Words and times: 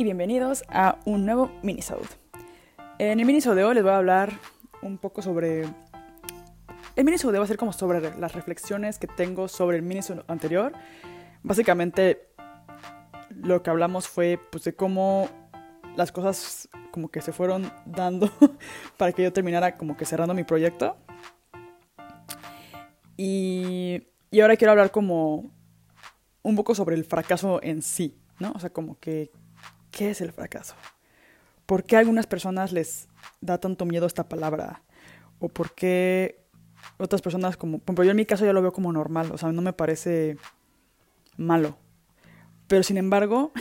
Y 0.00 0.04
bienvenidos 0.04 0.64
a 0.70 0.98
un 1.04 1.26
nuevo 1.26 1.50
minisode. 1.62 2.06
En 2.98 3.20
el 3.20 3.26
minisode 3.26 3.56
de 3.56 3.64
hoy 3.64 3.74
les 3.74 3.82
voy 3.82 3.92
a 3.92 3.98
hablar 3.98 4.32
un 4.80 4.96
poco 4.96 5.20
sobre... 5.20 5.66
El 6.96 7.04
minisode 7.04 7.36
va 7.36 7.44
a 7.44 7.46
ser 7.46 7.58
como 7.58 7.74
sobre 7.74 8.18
las 8.18 8.32
reflexiones 8.32 8.98
que 8.98 9.06
tengo 9.06 9.46
sobre 9.46 9.76
el 9.76 9.82
minisode 9.82 10.22
anterior. 10.26 10.72
Básicamente 11.42 12.30
lo 13.28 13.62
que 13.62 13.68
hablamos 13.68 14.08
fue 14.08 14.40
pues 14.50 14.64
de 14.64 14.74
cómo 14.74 15.28
las 15.96 16.12
cosas 16.12 16.70
como 16.92 17.10
que 17.10 17.20
se 17.20 17.34
fueron 17.34 17.70
dando 17.84 18.30
para 18.96 19.12
que 19.12 19.22
yo 19.22 19.34
terminara 19.34 19.76
como 19.76 19.98
que 19.98 20.06
cerrando 20.06 20.32
mi 20.32 20.44
proyecto. 20.44 20.96
Y, 23.18 24.04
y 24.30 24.40
ahora 24.40 24.56
quiero 24.56 24.70
hablar 24.70 24.92
como 24.92 25.50
un 26.42 26.56
poco 26.56 26.74
sobre 26.74 26.96
el 26.96 27.04
fracaso 27.04 27.60
en 27.62 27.82
sí, 27.82 28.18
¿no? 28.38 28.52
O 28.52 28.60
sea, 28.60 28.70
como 28.70 28.98
que, 28.98 29.30
¿qué 29.90 30.10
es 30.10 30.20
el 30.20 30.32
fracaso? 30.32 30.74
¿Por 31.66 31.84
qué 31.84 31.96
a 31.96 32.00
algunas 32.00 32.26
personas 32.26 32.72
les 32.72 33.08
da 33.40 33.58
tanto 33.58 33.84
miedo 33.84 34.06
esta 34.06 34.28
palabra? 34.28 34.82
¿O 35.38 35.48
por 35.48 35.74
qué 35.74 36.44
otras 36.98 37.22
personas 37.22 37.56
como... 37.56 37.78
Por 37.78 38.04
yo 38.04 38.10
en 38.10 38.16
mi 38.16 38.26
caso 38.26 38.44
ya 38.44 38.52
lo 38.52 38.62
veo 38.62 38.72
como 38.72 38.92
normal, 38.92 39.30
o 39.32 39.38
sea, 39.38 39.52
no 39.52 39.62
me 39.62 39.72
parece 39.72 40.36
malo. 41.36 41.78
Pero 42.66 42.82
sin 42.82 42.98
embargo, 42.98 43.52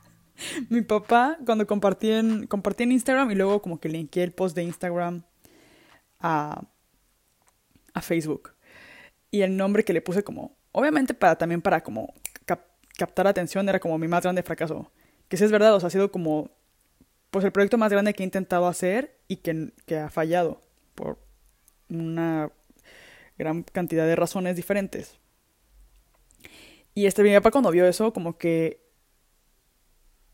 mi 0.70 0.82
papá, 0.82 1.38
cuando 1.44 1.66
compartí 1.66 2.10
en, 2.10 2.46
compartí 2.46 2.84
en 2.84 2.92
Instagram 2.92 3.30
y 3.30 3.34
luego 3.34 3.62
como 3.62 3.80
que 3.80 3.88
linké 3.88 4.22
el 4.22 4.32
post 4.32 4.56
de 4.56 4.62
Instagram 4.62 5.22
a, 6.20 6.62
a 7.94 8.00
Facebook. 8.02 8.52
Y 9.30 9.42
el 9.42 9.56
nombre 9.56 9.84
que 9.84 9.92
le 9.92 10.00
puse 10.00 10.22
como, 10.22 10.56
obviamente 10.72 11.14
para 11.14 11.36
también 11.36 11.60
para 11.60 11.82
como 11.82 12.14
captar 12.96 13.26
atención 13.26 13.68
era 13.68 13.78
como 13.78 13.98
mi 13.98 14.08
más 14.08 14.22
grande 14.22 14.42
fracaso. 14.42 14.90
Que 15.28 15.36
si 15.36 15.44
es 15.44 15.52
verdad, 15.52 15.74
o 15.74 15.80
sea, 15.80 15.88
ha 15.88 15.90
sido 15.90 16.10
como 16.10 16.50
pues 17.30 17.44
el 17.44 17.52
proyecto 17.52 17.78
más 17.78 17.92
grande 17.92 18.14
que 18.14 18.22
he 18.22 18.24
intentado 18.24 18.66
hacer 18.66 19.16
y 19.28 19.36
que, 19.36 19.72
que 19.84 19.98
ha 19.98 20.10
fallado 20.10 20.60
por 20.94 21.18
una 21.88 22.50
gran 23.38 23.62
cantidad 23.62 24.06
de 24.06 24.16
razones 24.16 24.56
diferentes. 24.56 25.18
Y 26.94 27.06
este 27.06 27.22
mi 27.22 27.34
papá 27.34 27.50
cuando 27.50 27.70
vio 27.70 27.86
eso, 27.86 28.12
como 28.12 28.38
que 28.38 28.80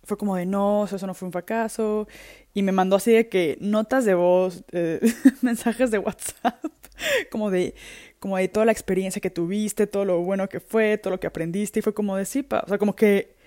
fue 0.04 0.16
como 0.16 0.36
de 0.36 0.46
no, 0.46 0.84
eso 0.84 1.06
no 1.06 1.14
fue 1.14 1.27
un 1.27 1.32
fracaso. 1.32 2.08
Y 2.54 2.62
me 2.62 2.72
mandó 2.72 2.96
así 2.96 3.12
de 3.12 3.28
que 3.28 3.56
notas 3.60 4.04
de 4.04 4.14
voz, 4.14 4.64
mensajes 5.42 5.90
de 5.90 5.98
WhatsApp, 5.98 6.64
como 7.30 7.50
de, 7.50 7.74
como 8.18 8.36
de 8.36 8.48
toda 8.48 8.66
la 8.66 8.72
experiencia 8.72 9.20
que 9.20 9.30
tuviste, 9.30 9.86
todo 9.86 10.04
lo 10.04 10.20
bueno 10.20 10.48
que 10.48 10.60
fue, 10.60 10.98
todo 10.98 11.12
lo 11.12 11.20
que 11.20 11.27
aprendiste. 11.27 11.80
Y 11.80 11.82
fue 11.82 11.94
como 11.94 12.16
de 12.16 12.24
sí, 12.24 12.46
o 12.48 12.68
sea, 12.68 12.78
como 12.78 12.94
que. 12.94 13.41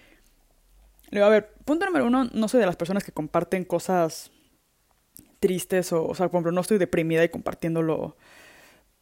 A 1.23 1.29
ver, 1.29 1.53
punto 1.65 1.85
número 1.85 2.05
uno, 2.05 2.25
no 2.33 2.47
soy 2.47 2.59
de 2.59 2.65
las 2.65 2.75
personas 2.75 3.03
que 3.03 3.11
comparten 3.11 3.63
cosas 3.63 4.31
tristes 5.39 5.93
o, 5.93 6.05
o 6.05 6.15
sea, 6.15 6.27
por 6.27 6.37
ejemplo, 6.37 6.51
no 6.51 6.61
estoy 6.61 6.77
deprimida 6.77 7.23
y 7.23 7.29
compartiéndolo 7.29 8.17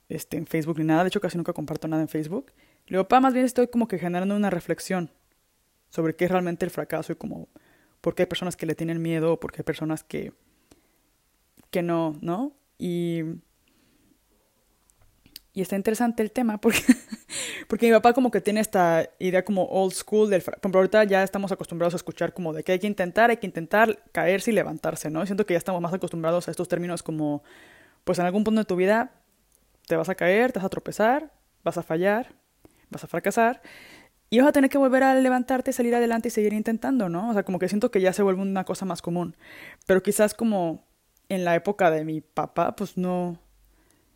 este, 0.10 0.38
en 0.38 0.46
Facebook 0.46 0.80
ni 0.80 0.86
nada. 0.86 1.04
De 1.04 1.08
hecho, 1.08 1.22
casi 1.22 1.38
nunca 1.38 1.54
comparto 1.54 1.88
nada 1.88 2.02
en 2.02 2.10
Facebook. 2.10 2.52
Le 2.88 2.98
digo, 2.98 3.08
pa, 3.08 3.20
más 3.20 3.34
bien 3.34 3.46
estoy 3.46 3.68
como 3.68 3.88
que 3.88 3.98
generando 3.98 4.36
una 4.36 4.50
reflexión 4.50 5.12
sobre 5.90 6.16
qué 6.16 6.26
es 6.26 6.32
realmente 6.32 6.66
el 6.66 6.72
fracaso 6.72 7.14
y 7.14 7.16
como 7.16 7.48
por 8.02 8.16
qué 8.16 8.24
hay 8.24 8.28
personas 8.28 8.58
que 8.58 8.66
le 8.66 8.76
tienen 8.76 9.02
miedo 9.02 9.34
o 9.34 9.40
por 9.40 9.52
qué 9.52 9.62
hay 9.62 9.66
personas 9.66 10.04
que, 10.04 10.34
que 11.70 11.82
no, 11.82 12.18
¿no? 12.22 12.54
Y, 12.78 13.22
y 15.54 15.62
está 15.62 15.76
interesante 15.76 16.24
el 16.24 16.32
tema 16.32 16.58
porque, 16.60 16.80
porque 17.68 17.88
mi 17.88 17.94
papá 17.94 18.14
como 18.14 18.32
que 18.32 18.42
tiene 18.42 18.60
esta 18.60 19.08
idea 19.20 19.46
como 19.46 19.66
old 19.66 19.94
school 19.94 20.30
del. 20.30 20.42
Por 20.42 20.76
ahorita 20.76 21.04
ya 21.04 21.24
estamos 21.24 21.52
acostumbrados 21.52 21.94
a 21.94 21.98
escuchar 21.98 22.34
como 22.34 22.54
de 22.54 22.64
que 22.64 22.72
hay 22.72 22.80
que 22.80 22.88
intentar, 22.88 23.30
hay 23.30 23.38
que 23.38 23.46
intentar 23.46 24.04
caerse 24.12 24.52
y 24.52 24.54
levantarse, 24.54 25.10
¿no? 25.10 25.26
siento 25.26 25.46
que 25.46 25.54
ya 25.54 25.60
estamos 25.60 25.82
más 25.82 25.94
acostumbrados 25.94 26.48
a 26.48 26.52
estos 26.52 26.68
términos 26.68 27.04
como, 27.04 27.44
pues 28.04 28.20
en 28.20 28.26
algún 28.26 28.44
punto 28.44 28.62
de 28.62 28.66
tu 28.66 28.76
vida 28.76 29.12
te 29.88 29.96
vas 29.96 30.10
a 30.10 30.16
caer, 30.16 30.52
te 30.52 30.60
vas 30.60 30.66
a 30.66 30.70
tropezar, 30.70 31.32
vas 31.64 31.78
a 31.78 31.84
fallar, 31.84 32.34
vas 32.90 33.04
a 33.04 33.08
fracasar 33.08 33.62
y 34.30 34.40
vas 34.40 34.48
a 34.48 34.52
tener 34.52 34.70
que 34.70 34.80
volver 34.80 35.04
a 35.04 35.14
levantarte, 35.14 35.72
salir 35.74 35.94
adelante 35.94 36.30
y 36.30 36.32
seguir 36.32 36.54
intentando, 36.54 37.08
¿no? 37.08 37.30
O 37.30 37.34
sea, 37.34 37.44
como 37.44 37.60
que 37.60 37.70
siento 37.70 37.92
que 37.92 38.02
ya 38.02 38.14
se 38.14 38.24
vuelve 38.24 38.42
una 38.42 38.64
cosa 38.64 38.84
más 38.84 39.04
común. 39.04 39.36
Pero 39.86 40.02
quizás 40.02 40.34
como 40.34 40.84
en 41.30 41.46
la 41.46 41.54
época 41.54 41.92
de 41.92 42.04
mi 42.04 42.22
papá, 42.22 42.76
pues 42.76 42.98
no... 42.98 43.38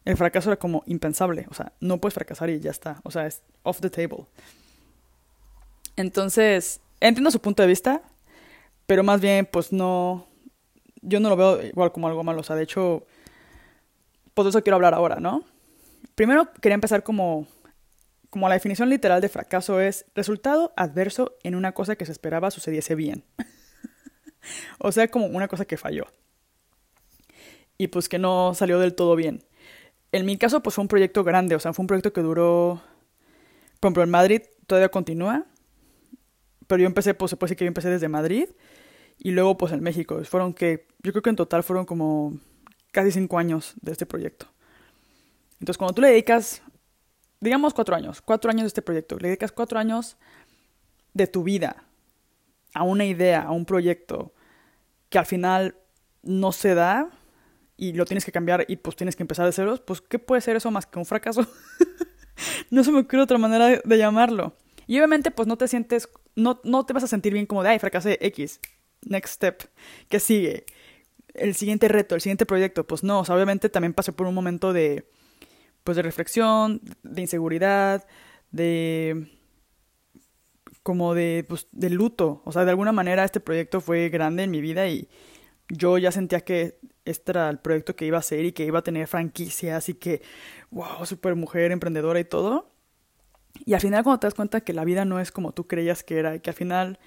El 0.07 0.15
fracaso 0.15 0.49
era 0.49 0.57
como 0.57 0.83
impensable. 0.85 1.45
O 1.49 1.53
sea, 1.53 1.73
no 1.81 1.97
puedes 1.97 2.13
fracasar 2.13 2.49
y 2.49 2.61
ya 2.61 2.71
está. 2.71 3.01
O 3.03 3.11
sea, 3.11 3.27
es 3.27 3.43
off 3.63 3.81
the 3.81 3.89
table. 3.89 4.25
Entonces, 5.97 6.79
entiendo 7.01 7.29
su 7.29 7.41
punto 7.41 7.61
de 7.61 7.67
vista, 7.67 8.01
pero 8.85 9.03
más 9.03 9.19
bien, 9.19 9.45
pues 9.51 9.73
no... 9.73 10.25
Yo 11.01 11.19
no 11.19 11.27
lo 11.27 11.35
veo 11.35 11.61
igual 11.61 11.91
como 11.91 12.07
algo 12.07 12.23
malo. 12.23 12.39
O 12.39 12.43
sea, 12.43 12.55
de 12.55 12.63
hecho, 12.63 13.05
pues 14.33 14.45
de 14.45 14.51
eso 14.51 14.63
quiero 14.63 14.75
hablar 14.75 14.93
ahora, 14.93 15.17
¿no? 15.17 15.43
Primero 16.15 16.53
quería 16.53 16.75
empezar 16.75 17.03
como 17.03 17.45
como 18.29 18.47
la 18.47 18.55
definición 18.55 18.89
literal 18.89 19.19
de 19.19 19.29
fracaso 19.29 19.81
es 19.81 20.05
resultado 20.15 20.73
adverso 20.77 21.35
en 21.43 21.53
una 21.55 21.73
cosa 21.73 21.97
que 21.97 22.05
se 22.05 22.13
esperaba 22.13 22.49
sucediese 22.49 22.95
bien. 22.95 23.25
o 24.79 24.93
sea, 24.93 25.09
como 25.09 25.25
una 25.25 25.49
cosa 25.49 25.65
que 25.65 25.75
falló. 25.75 26.05
Y 27.77 27.87
pues 27.87 28.07
que 28.07 28.19
no 28.19 28.53
salió 28.53 28.79
del 28.79 28.95
todo 28.95 29.17
bien. 29.17 29.43
En 30.17 30.25
mi 30.25 30.37
caso, 30.37 30.63
pues 30.63 30.75
fue 30.75 30.81
un 30.81 30.87
proyecto 30.87 31.23
grande, 31.23 31.55
o 31.55 31.59
sea, 31.59 31.73
fue 31.73 31.83
un 31.83 31.87
proyecto 31.87 32.11
que 32.11 32.21
duró. 32.21 32.81
Por 33.79 33.89
ejemplo, 33.89 34.03
en 34.03 34.09
Madrid 34.09 34.41
todavía 34.65 34.89
continúa. 34.89 35.45
Pero 36.65 36.81
yo 36.81 36.87
empecé, 36.87 37.13
pues 37.13 37.29
se 37.29 37.37
puede 37.37 37.49
decir 37.49 37.57
que 37.57 37.65
yo 37.65 37.69
empecé 37.69 37.89
desde 37.89 38.09
Madrid. 38.09 38.49
Y 39.19 39.31
luego, 39.31 39.57
pues 39.57 39.71
en 39.73 39.81
México. 39.81 40.23
Fueron 40.23 40.53
que. 40.53 40.87
Yo 41.03 41.11
creo 41.11 41.21
que 41.21 41.29
en 41.29 41.35
total 41.35 41.63
fueron 41.63 41.85
como 41.85 42.37
casi 42.91 43.11
cinco 43.11 43.37
años 43.37 43.75
de 43.81 43.91
este 43.91 44.05
proyecto. 44.05 44.47
Entonces, 45.59 45.77
cuando 45.77 45.93
tú 45.93 46.01
le 46.01 46.09
dedicas 46.09 46.61
digamos 47.39 47.73
cuatro 47.73 47.95
años, 47.95 48.21
cuatro 48.21 48.49
años 48.49 48.63
de 48.63 48.67
este 48.67 48.81
proyecto, 48.81 49.17
le 49.17 49.29
dedicas 49.29 49.51
cuatro 49.51 49.79
años 49.79 50.17
de 51.13 51.27
tu 51.27 51.43
vida 51.43 51.83
a 52.73 52.83
una 52.83 53.05
idea, 53.05 53.43
a 53.43 53.51
un 53.51 53.65
proyecto 53.65 54.33
que 55.09 55.19
al 55.19 55.25
final 55.25 55.75
no 56.23 56.51
se 56.51 56.75
da 56.75 57.09
y 57.77 57.93
lo 57.93 58.05
tienes 58.05 58.25
que 58.25 58.31
cambiar 58.31 58.65
y 58.67 58.77
pues 58.77 58.95
tienes 58.95 59.15
que 59.15 59.23
empezar 59.23 59.45
de 59.45 59.51
ceros, 59.51 59.79
pues 59.79 60.01
¿qué 60.01 60.19
puede 60.19 60.41
ser 60.41 60.55
eso 60.55 60.71
más 60.71 60.85
que 60.85 60.99
un 60.99 61.05
fracaso? 61.05 61.47
no 62.71 62.83
se 62.83 62.91
me 62.91 62.99
ocurre 62.99 63.21
otra 63.21 63.37
manera 63.37 63.81
de, 63.83 63.97
llamarlo. 63.97 64.55
Y 64.87 64.97
obviamente 64.97 65.31
pues 65.31 65.47
no 65.47 65.57
te 65.57 65.67
sientes, 65.67 66.09
no, 66.35 66.59
no 66.63 66.85
te 66.85 66.93
vas 66.93 67.03
a 67.03 67.07
sentir 67.07 67.33
bien 67.33 67.45
como 67.45 67.63
de, 67.63 67.69
ay, 67.69 67.79
fracasé 67.79 68.17
X, 68.21 68.59
next 69.03 69.35
step, 69.35 69.63
¿qué 70.09 70.19
sigue? 70.19 70.65
El 71.33 71.53
siguiente 71.55 71.87
reto, 71.87 72.15
el 72.15 72.21
siguiente 72.21 72.47
proyecto, 72.47 72.85
pues 72.87 73.03
no, 73.03 73.19
o 73.19 73.25
sea, 73.25 73.35
obviamente 73.35 73.69
también 73.69 73.93
pasé 73.93 74.11
por 74.11 74.25
un 74.25 74.33
momento 74.33 74.73
de, 74.73 75.07
pues 75.83 75.95
de 75.95 76.01
reflexión, 76.01 76.81
de 77.03 77.21
inseguridad, 77.21 78.07
de 78.51 79.29
como 80.87 81.13
de, 81.13 81.45
pues, 81.47 81.67
de 81.73 81.89
luto. 81.89 82.41
O 82.45 82.53
sea, 82.53 82.63
de 82.63 82.69
alguna 82.69 82.93
manera 82.93 83.25
este 83.25 83.41
proyecto 83.41 83.81
fue 83.81 84.07
grande 84.07 84.43
en 84.43 84.51
mi 84.51 84.61
vida 84.61 84.87
y 84.87 85.09
yo 85.67 85.97
ya 85.97 86.13
sentía 86.13 86.41
que 86.41 86.79
este 87.09 87.31
era 87.31 87.49
el 87.49 87.59
proyecto 87.59 87.95
que 87.95 88.05
iba 88.05 88.17
a 88.17 88.21
ser 88.21 88.45
y 88.45 88.51
que 88.51 88.65
iba 88.65 88.79
a 88.79 88.83
tener 88.83 89.07
franquicias 89.07 89.89
y 89.89 89.93
que, 89.93 90.21
wow, 90.71 91.05
super 91.05 91.35
mujer, 91.35 91.71
emprendedora 91.71 92.19
y 92.19 92.25
todo. 92.25 92.69
Y 93.65 93.73
al 93.73 93.81
final 93.81 94.03
cuando 94.03 94.19
te 94.19 94.27
das 94.27 94.33
cuenta 94.33 94.61
que 94.61 94.73
la 94.73 94.83
vida 94.85 95.05
no 95.05 95.19
es 95.19 95.31
como 95.31 95.53
tú 95.53 95.67
creías 95.67 96.03
que 96.03 96.19
era 96.19 96.35
y 96.35 96.39
que 96.39 96.49
al 96.49 96.55
final, 96.55 96.99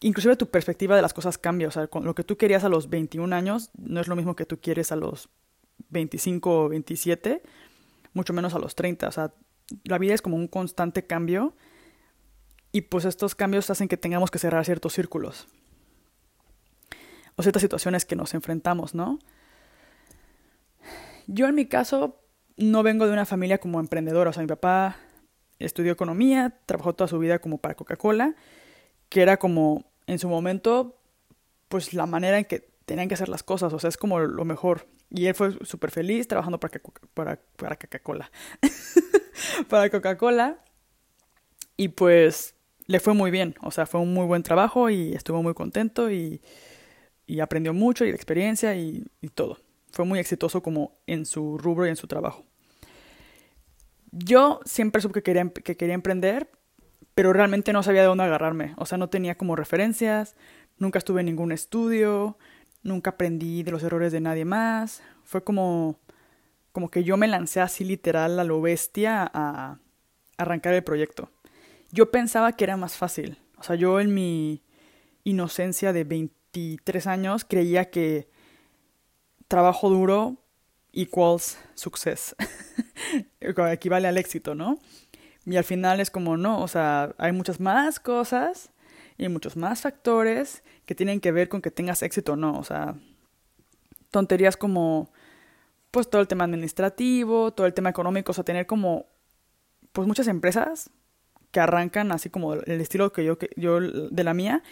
inclusive 0.00 0.36
tu 0.36 0.50
perspectiva 0.50 0.96
de 0.96 1.02
las 1.02 1.14
cosas 1.14 1.38
cambia. 1.38 1.68
O 1.68 1.70
sea, 1.70 1.88
lo 1.92 2.14
que 2.14 2.24
tú 2.24 2.36
querías 2.36 2.64
a 2.64 2.68
los 2.68 2.90
21 2.90 3.34
años 3.34 3.70
no 3.76 4.00
es 4.00 4.08
lo 4.08 4.16
mismo 4.16 4.36
que 4.36 4.44
tú 4.44 4.60
quieres 4.60 4.92
a 4.92 4.96
los 4.96 5.28
25 5.90 6.64
o 6.64 6.68
27, 6.68 7.42
mucho 8.12 8.32
menos 8.32 8.54
a 8.54 8.58
los 8.58 8.74
30. 8.74 9.08
O 9.08 9.12
sea, 9.12 9.32
la 9.84 9.98
vida 9.98 10.14
es 10.14 10.22
como 10.22 10.36
un 10.36 10.48
constante 10.48 11.06
cambio 11.06 11.54
y 12.72 12.82
pues 12.82 13.04
estos 13.04 13.34
cambios 13.34 13.70
hacen 13.70 13.88
que 13.88 13.96
tengamos 13.96 14.30
que 14.30 14.38
cerrar 14.38 14.64
ciertos 14.64 14.92
círculos 14.94 15.46
o 17.36 17.42
ciertas 17.42 17.62
situaciones 17.62 18.04
que 18.04 18.16
nos 18.16 18.34
enfrentamos, 18.34 18.94
¿no? 18.94 19.18
Yo 21.26 21.46
en 21.46 21.54
mi 21.54 21.66
caso 21.66 22.20
no 22.56 22.82
vengo 22.82 23.06
de 23.06 23.12
una 23.12 23.26
familia 23.26 23.58
como 23.58 23.80
emprendedora, 23.80 24.30
o 24.30 24.32
sea, 24.32 24.42
mi 24.42 24.48
papá 24.48 24.96
estudió 25.58 25.92
economía, 25.92 26.58
trabajó 26.66 26.94
toda 26.94 27.08
su 27.08 27.18
vida 27.18 27.38
como 27.38 27.58
para 27.58 27.74
Coca-Cola, 27.74 28.34
que 29.08 29.22
era 29.22 29.38
como 29.38 29.84
en 30.06 30.18
su 30.18 30.28
momento 30.28 30.98
pues 31.68 31.94
la 31.94 32.06
manera 32.06 32.38
en 32.38 32.44
que 32.44 32.68
tenían 32.84 33.08
que 33.08 33.14
hacer 33.14 33.28
las 33.28 33.42
cosas, 33.42 33.72
o 33.72 33.78
sea, 33.78 33.88
es 33.88 33.96
como 33.96 34.20
lo 34.20 34.44
mejor. 34.44 34.86
Y 35.08 35.26
él 35.26 35.34
fue 35.34 35.52
súper 35.64 35.90
feliz 35.90 36.26
trabajando 36.26 36.58
para, 36.58 36.80
para, 37.14 37.40
para 37.56 37.76
Coca-Cola. 37.76 38.30
para 39.68 39.90
Coca-Cola. 39.90 40.58
Y 41.76 41.88
pues 41.88 42.54
le 42.86 43.00
fue 43.00 43.14
muy 43.14 43.30
bien, 43.30 43.54
o 43.62 43.70
sea, 43.70 43.86
fue 43.86 44.00
un 44.00 44.12
muy 44.12 44.26
buen 44.26 44.42
trabajo 44.42 44.90
y 44.90 45.14
estuvo 45.14 45.42
muy 45.42 45.54
contento 45.54 46.10
y, 46.10 46.42
y 47.26 47.40
aprendió 47.40 47.72
mucho 47.72 48.04
y 48.04 48.08
de 48.08 48.16
experiencia 48.16 48.74
y, 48.74 49.04
todo. 49.34 49.58
Fue 49.92 50.04
muy 50.04 50.18
exitoso 50.18 50.62
como 50.62 50.96
en 51.06 51.26
su 51.26 51.58
rubro 51.58 51.86
y 51.86 51.90
en 51.90 51.96
su 51.96 52.06
trabajo. 52.06 52.44
Yo 54.10 54.60
siempre 54.64 55.00
supe 55.00 55.14
que 55.14 55.22
quería, 55.22 55.48
que 55.50 55.76
quería 55.76 55.94
emprender, 55.94 56.50
pero 57.14 57.32
realmente 57.32 57.72
no 57.72 57.82
sabía 57.82 58.02
de 58.02 58.08
dónde 58.08 58.24
agarrarme. 58.24 58.74
O 58.76 58.86
sea, 58.86 58.98
no 58.98 59.08
tenía 59.08 59.36
como 59.36 59.56
referencias, 59.56 60.34
nunca 60.78 60.98
estuve 60.98 61.20
en 61.20 61.26
ningún 61.26 61.52
estudio, 61.52 62.36
nunca 62.82 63.10
aprendí 63.10 63.62
de 63.62 63.70
los 63.70 63.82
errores 63.82 64.12
de 64.12 64.20
nadie 64.20 64.44
más. 64.44 65.02
Fue 65.24 65.44
como, 65.44 65.98
como 66.72 66.90
que 66.90 67.04
yo 67.04 67.16
me 67.16 67.28
lancé 67.28 67.60
así 67.60 67.84
literal 67.84 68.38
a 68.38 68.44
lo 68.44 68.60
bestia 68.60 69.30
a 69.32 69.78
arrancar 70.36 70.74
el 70.74 70.84
proyecto. 70.84 71.30
Yo 71.90 72.10
pensaba 72.10 72.52
que 72.52 72.64
era 72.64 72.76
más 72.76 72.96
fácil. 72.96 73.38
O 73.58 73.62
sea, 73.62 73.76
yo 73.76 74.00
en 74.00 74.12
mi 74.12 74.62
inocencia 75.24 75.92
de 75.92 76.04
23 76.52 77.06
años 77.06 77.44
creía 77.44 77.90
que 77.90 78.28
trabajo 79.48 79.88
duro 79.88 80.36
equals 80.92 81.58
success. 81.74 82.36
Equivale 83.40 84.08
al 84.08 84.18
éxito, 84.18 84.54
¿no? 84.54 84.78
Y 85.44 85.56
al 85.56 85.64
final 85.64 86.00
es 86.00 86.10
como, 86.10 86.36
no, 86.36 86.60
o 86.62 86.68
sea, 86.68 87.14
hay 87.18 87.32
muchas 87.32 87.58
más 87.58 87.98
cosas 87.98 88.70
y 89.18 89.28
muchos 89.28 89.56
más 89.56 89.80
factores 89.80 90.62
que 90.86 90.94
tienen 90.94 91.20
que 91.20 91.32
ver 91.32 91.48
con 91.48 91.62
que 91.62 91.70
tengas 91.70 92.02
éxito 92.02 92.34
o 92.34 92.36
no. 92.36 92.58
O 92.58 92.64
sea, 92.64 92.94
tonterías 94.10 94.56
como, 94.56 95.10
pues 95.90 96.08
todo 96.08 96.20
el 96.20 96.28
tema 96.28 96.44
administrativo, 96.44 97.52
todo 97.52 97.66
el 97.66 97.74
tema 97.74 97.90
económico, 97.90 98.30
o 98.30 98.34
sea, 98.34 98.44
tener 98.44 98.66
como, 98.66 99.06
pues 99.92 100.06
muchas 100.06 100.28
empresas 100.28 100.90
que 101.50 101.60
arrancan 101.60 102.12
así 102.12 102.30
como 102.30 102.54
el 102.54 102.80
estilo 102.80 103.12
que 103.12 103.24
yo, 103.24 103.38
que 103.38 103.50
yo 103.56 103.80
de 103.80 104.24
la 104.24 104.32
mía, 104.32 104.62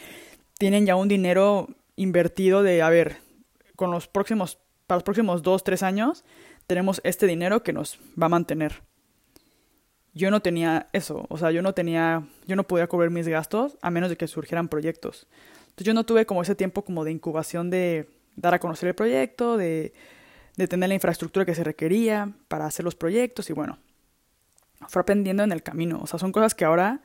tienen 0.60 0.84
ya 0.84 0.94
un 0.94 1.08
dinero 1.08 1.68
invertido 1.96 2.62
de, 2.62 2.82
a 2.82 2.90
ver, 2.90 3.16
con 3.76 3.90
los 3.90 4.08
próximos, 4.08 4.58
para 4.86 4.96
los 4.96 5.04
próximos 5.04 5.42
dos, 5.42 5.64
tres 5.64 5.82
años, 5.82 6.22
tenemos 6.66 7.00
este 7.02 7.26
dinero 7.26 7.62
que 7.62 7.72
nos 7.72 7.98
va 8.20 8.26
a 8.26 8.28
mantener. 8.28 8.82
Yo 10.12 10.30
no 10.30 10.42
tenía 10.42 10.88
eso, 10.92 11.24
o 11.30 11.38
sea, 11.38 11.50
yo 11.50 11.62
no 11.62 11.72
tenía, 11.72 12.28
yo 12.46 12.56
no 12.56 12.64
podía 12.64 12.88
cubrir 12.88 13.10
mis 13.10 13.26
gastos 13.26 13.78
a 13.80 13.90
menos 13.90 14.10
de 14.10 14.18
que 14.18 14.26
surgieran 14.26 14.68
proyectos. 14.68 15.26
Entonces 15.60 15.86
yo 15.86 15.94
no 15.94 16.04
tuve 16.04 16.26
como 16.26 16.42
ese 16.42 16.54
tiempo 16.54 16.84
como 16.84 17.04
de 17.04 17.12
incubación 17.12 17.70
de 17.70 18.10
dar 18.36 18.52
a 18.52 18.58
conocer 18.58 18.90
el 18.90 18.94
proyecto, 18.94 19.56
de, 19.56 19.94
de 20.58 20.68
tener 20.68 20.90
la 20.90 20.94
infraestructura 20.94 21.46
que 21.46 21.54
se 21.54 21.64
requería 21.64 22.34
para 22.48 22.66
hacer 22.66 22.84
los 22.84 22.96
proyectos 22.96 23.48
y 23.48 23.54
bueno, 23.54 23.78
fue 24.88 25.00
aprendiendo 25.00 25.42
en 25.42 25.52
el 25.52 25.62
camino, 25.62 26.00
o 26.02 26.06
sea, 26.06 26.18
son 26.18 26.32
cosas 26.32 26.54
que 26.54 26.66
ahora 26.66 27.00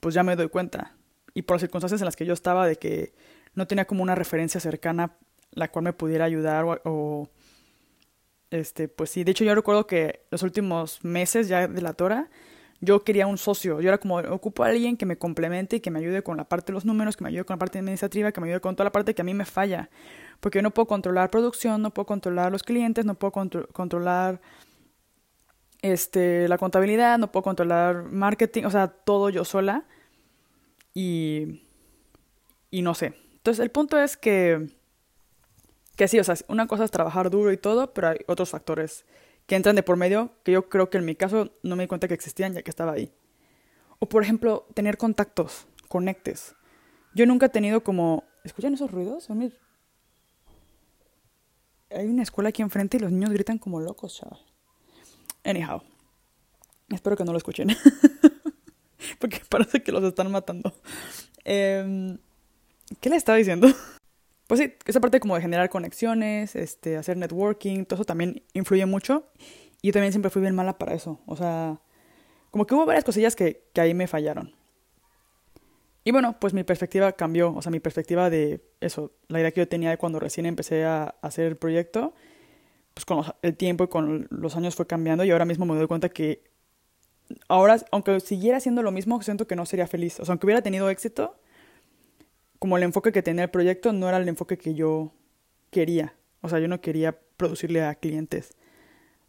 pues 0.00 0.12
ya 0.12 0.24
me 0.24 0.34
doy 0.34 0.48
cuenta 0.48 0.95
y 1.36 1.42
por 1.42 1.56
las 1.56 1.60
circunstancias 1.60 2.00
en 2.00 2.06
las 2.06 2.16
que 2.16 2.24
yo 2.24 2.32
estaba 2.32 2.66
de 2.66 2.76
que 2.76 3.12
no 3.54 3.66
tenía 3.66 3.84
como 3.84 4.02
una 4.02 4.14
referencia 4.14 4.58
cercana 4.58 5.12
la 5.52 5.70
cual 5.70 5.84
me 5.84 5.92
pudiera 5.92 6.24
ayudar 6.24 6.64
o, 6.84 7.28
este, 8.50 8.88
pues 8.88 9.10
sí, 9.10 9.22
de 9.22 9.32
hecho 9.32 9.44
yo 9.44 9.54
recuerdo 9.54 9.86
que 9.86 10.24
los 10.30 10.42
últimos 10.42 11.04
meses 11.04 11.48
ya 11.48 11.68
de 11.68 11.82
la 11.82 11.92
Tora, 11.92 12.30
yo 12.80 13.04
quería 13.04 13.26
un 13.26 13.36
socio, 13.36 13.82
yo 13.82 13.88
era 13.88 13.98
como, 13.98 14.16
ocupo 14.16 14.64
a 14.64 14.68
alguien 14.68 14.96
que 14.96 15.04
me 15.04 15.18
complemente 15.18 15.76
y 15.76 15.80
que 15.80 15.90
me 15.90 15.98
ayude 15.98 16.22
con 16.22 16.38
la 16.38 16.44
parte 16.44 16.68
de 16.68 16.72
los 16.72 16.86
números, 16.86 17.18
que 17.18 17.24
me 17.24 17.28
ayude 17.28 17.44
con 17.44 17.54
la 17.54 17.58
parte 17.58 17.80
administrativa, 17.80 18.32
que 18.32 18.40
me 18.40 18.48
ayude 18.48 18.60
con 18.60 18.74
toda 18.74 18.84
la 18.84 18.92
parte 18.92 19.14
que 19.14 19.20
a 19.20 19.24
mí 19.24 19.34
me 19.34 19.44
falla, 19.44 19.90
porque 20.40 20.58
yo 20.58 20.62
no 20.62 20.70
puedo 20.70 20.86
controlar 20.86 21.30
producción, 21.30 21.82
no 21.82 21.92
puedo 21.92 22.06
controlar 22.06 22.50
los 22.50 22.62
clientes, 22.62 23.04
no 23.04 23.14
puedo 23.14 23.32
controlar 23.32 24.40
este, 25.82 26.48
la 26.48 26.56
contabilidad, 26.56 27.18
no 27.18 27.30
puedo 27.30 27.44
controlar 27.44 28.04
marketing, 28.04 28.64
o 28.64 28.70
sea, 28.70 28.88
todo 28.88 29.28
yo 29.28 29.44
sola 29.44 29.84
y, 30.96 31.62
y 32.70 32.80
no 32.80 32.94
sé. 32.94 33.12
Entonces 33.34 33.62
el 33.62 33.70
punto 33.70 33.98
es 33.98 34.16
que 34.16 34.74
que 35.94 36.08
sí, 36.08 36.18
o 36.18 36.24
sea, 36.24 36.36
una 36.48 36.66
cosa 36.66 36.84
es 36.84 36.90
trabajar 36.90 37.30
duro 37.30 37.52
y 37.52 37.56
todo, 37.56 37.92
pero 37.92 38.08
hay 38.08 38.18
otros 38.26 38.50
factores 38.50 39.04
que 39.46 39.56
entran 39.56 39.76
de 39.76 39.82
por 39.82 39.96
medio 39.96 40.32
que 40.42 40.52
yo 40.52 40.68
creo 40.68 40.90
que 40.90 40.98
en 40.98 41.04
mi 41.04 41.14
caso 41.14 41.50
no 41.62 41.76
me 41.76 41.84
di 41.84 41.88
cuenta 41.88 42.08
que 42.08 42.14
existían 42.14 42.52
ya 42.52 42.62
que 42.62 42.70
estaba 42.70 42.92
ahí. 42.92 43.12
O 43.98 44.08
por 44.08 44.22
ejemplo, 44.22 44.66
tener 44.74 44.98
contactos, 44.98 45.66
conectes. 45.88 46.54
Yo 47.14 47.26
nunca 47.26 47.46
he 47.46 47.48
tenido 47.48 47.82
como... 47.82 48.24
¿Escuchan 48.44 48.74
esos 48.74 48.90
ruidos? 48.90 49.28
Hay 51.90 52.06
una 52.06 52.22
escuela 52.22 52.50
aquí 52.50 52.62
enfrente 52.62 52.98
y 52.98 53.00
los 53.00 53.10
niños 53.10 53.30
gritan 53.30 53.58
como 53.58 53.80
locos, 53.80 54.16
chaval. 54.16 54.40
Anyhow. 55.44 55.82
Espero 56.90 57.16
que 57.16 57.24
no 57.24 57.32
lo 57.32 57.38
escuchen. 57.38 57.68
Porque 59.20 59.40
parece 59.48 59.82
que 59.82 59.92
los 59.92 60.04
están 60.04 60.30
matando. 60.30 60.72
Em, 61.44 62.18
¿Qué 63.00 63.10
le 63.10 63.16
estaba 63.16 63.38
diciendo? 63.38 63.68
pues 64.46 64.60
sí, 64.60 64.74
esa 64.84 65.00
parte 65.00 65.20
como 65.20 65.34
de 65.34 65.42
generar 65.42 65.68
conexiones, 65.68 66.56
este, 66.56 66.96
hacer 66.96 67.16
networking, 67.16 67.84
todo 67.84 67.96
eso 67.96 68.04
también 68.04 68.42
influye 68.52 68.86
mucho. 68.86 69.24
Y 69.82 69.88
yo 69.88 69.92
también 69.92 70.12
siempre 70.12 70.30
fui 70.30 70.42
bien 70.42 70.54
mala 70.54 70.78
para 70.78 70.94
eso. 70.94 71.20
O 71.26 71.36
sea, 71.36 71.80
como 72.50 72.66
que 72.66 72.74
hubo 72.74 72.86
varias 72.86 73.04
cosillas 73.04 73.36
que, 73.36 73.64
que 73.72 73.80
ahí 73.80 73.94
me 73.94 74.06
fallaron. 74.06 74.54
Y 76.04 76.12
bueno, 76.12 76.36
pues 76.38 76.54
mi 76.54 76.62
perspectiva 76.62 77.12
cambió. 77.12 77.52
O 77.54 77.62
sea, 77.62 77.72
mi 77.72 77.80
perspectiva 77.80 78.30
de 78.30 78.60
eso, 78.80 79.12
la 79.28 79.40
idea 79.40 79.50
que 79.50 79.60
yo 79.60 79.68
tenía 79.68 79.90
de 79.90 79.98
cuando 79.98 80.20
recién 80.20 80.46
empecé 80.46 80.84
a 80.84 81.16
hacer 81.20 81.46
el 81.46 81.56
proyecto, 81.56 82.14
pues 82.94 83.04
con 83.04 83.24
el 83.42 83.56
tiempo 83.56 83.84
y 83.84 83.88
con 83.88 84.28
los 84.30 84.56
años 84.56 84.76
fue 84.76 84.86
cambiando. 84.86 85.24
Y 85.24 85.30
ahora 85.32 85.44
mismo 85.44 85.66
me 85.66 85.74
doy 85.74 85.88
cuenta 85.88 86.08
que 86.08 86.44
ahora, 87.48 87.78
aunque 87.90 88.20
siguiera 88.20 88.58
haciendo 88.58 88.82
lo 88.82 88.92
mismo, 88.92 89.20
siento 89.22 89.46
que 89.46 89.56
no 89.56 89.66
sería 89.66 89.86
feliz. 89.86 90.20
O 90.20 90.24
sea, 90.24 90.32
aunque 90.32 90.46
hubiera 90.46 90.62
tenido 90.62 90.90
éxito, 90.90 91.38
como 92.58 92.76
el 92.76 92.82
enfoque 92.82 93.12
que 93.12 93.22
tenía 93.22 93.44
el 93.44 93.50
proyecto 93.50 93.92
no 93.92 94.08
era 94.08 94.18
el 94.18 94.28
enfoque 94.28 94.58
que 94.58 94.74
yo 94.74 95.12
quería. 95.70 96.14
O 96.40 96.48
sea, 96.48 96.58
yo 96.58 96.68
no 96.68 96.80
quería 96.80 97.18
producirle 97.36 97.84
a 97.84 97.94
clientes. 97.94 98.54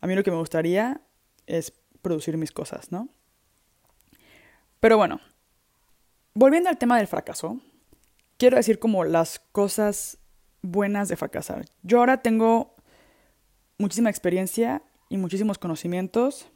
A 0.01 0.07
mí 0.07 0.15
lo 0.15 0.23
que 0.23 0.31
me 0.31 0.37
gustaría 0.37 1.01
es 1.45 1.73
producir 2.01 2.37
mis 2.37 2.51
cosas, 2.51 2.91
¿no? 2.91 3.09
Pero 4.79 4.97
bueno, 4.97 5.19
volviendo 6.33 6.69
al 6.69 6.77
tema 6.77 6.97
del 6.97 7.07
fracaso, 7.07 7.59
quiero 8.37 8.57
decir 8.57 8.79
como 8.79 9.03
las 9.03 9.39
cosas 9.51 10.19
buenas 10.61 11.09
de 11.09 11.15
fracasar. 11.15 11.65
Yo 11.81 11.99
ahora 11.99 12.21
tengo 12.21 12.75
muchísima 13.77 14.09
experiencia 14.09 14.83
y 15.09 15.17
muchísimos 15.17 15.57
conocimientos 15.57 16.47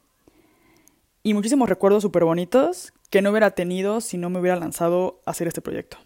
y 1.22 1.34
muchísimos 1.34 1.68
recuerdos 1.68 2.02
súper 2.02 2.24
bonitos 2.24 2.92
que 3.10 3.22
no 3.22 3.30
hubiera 3.30 3.52
tenido 3.52 4.00
si 4.00 4.18
no 4.18 4.30
me 4.30 4.40
hubiera 4.40 4.56
lanzado 4.56 5.20
a 5.26 5.30
hacer 5.30 5.48
este 5.48 5.60
proyecto 5.60 5.98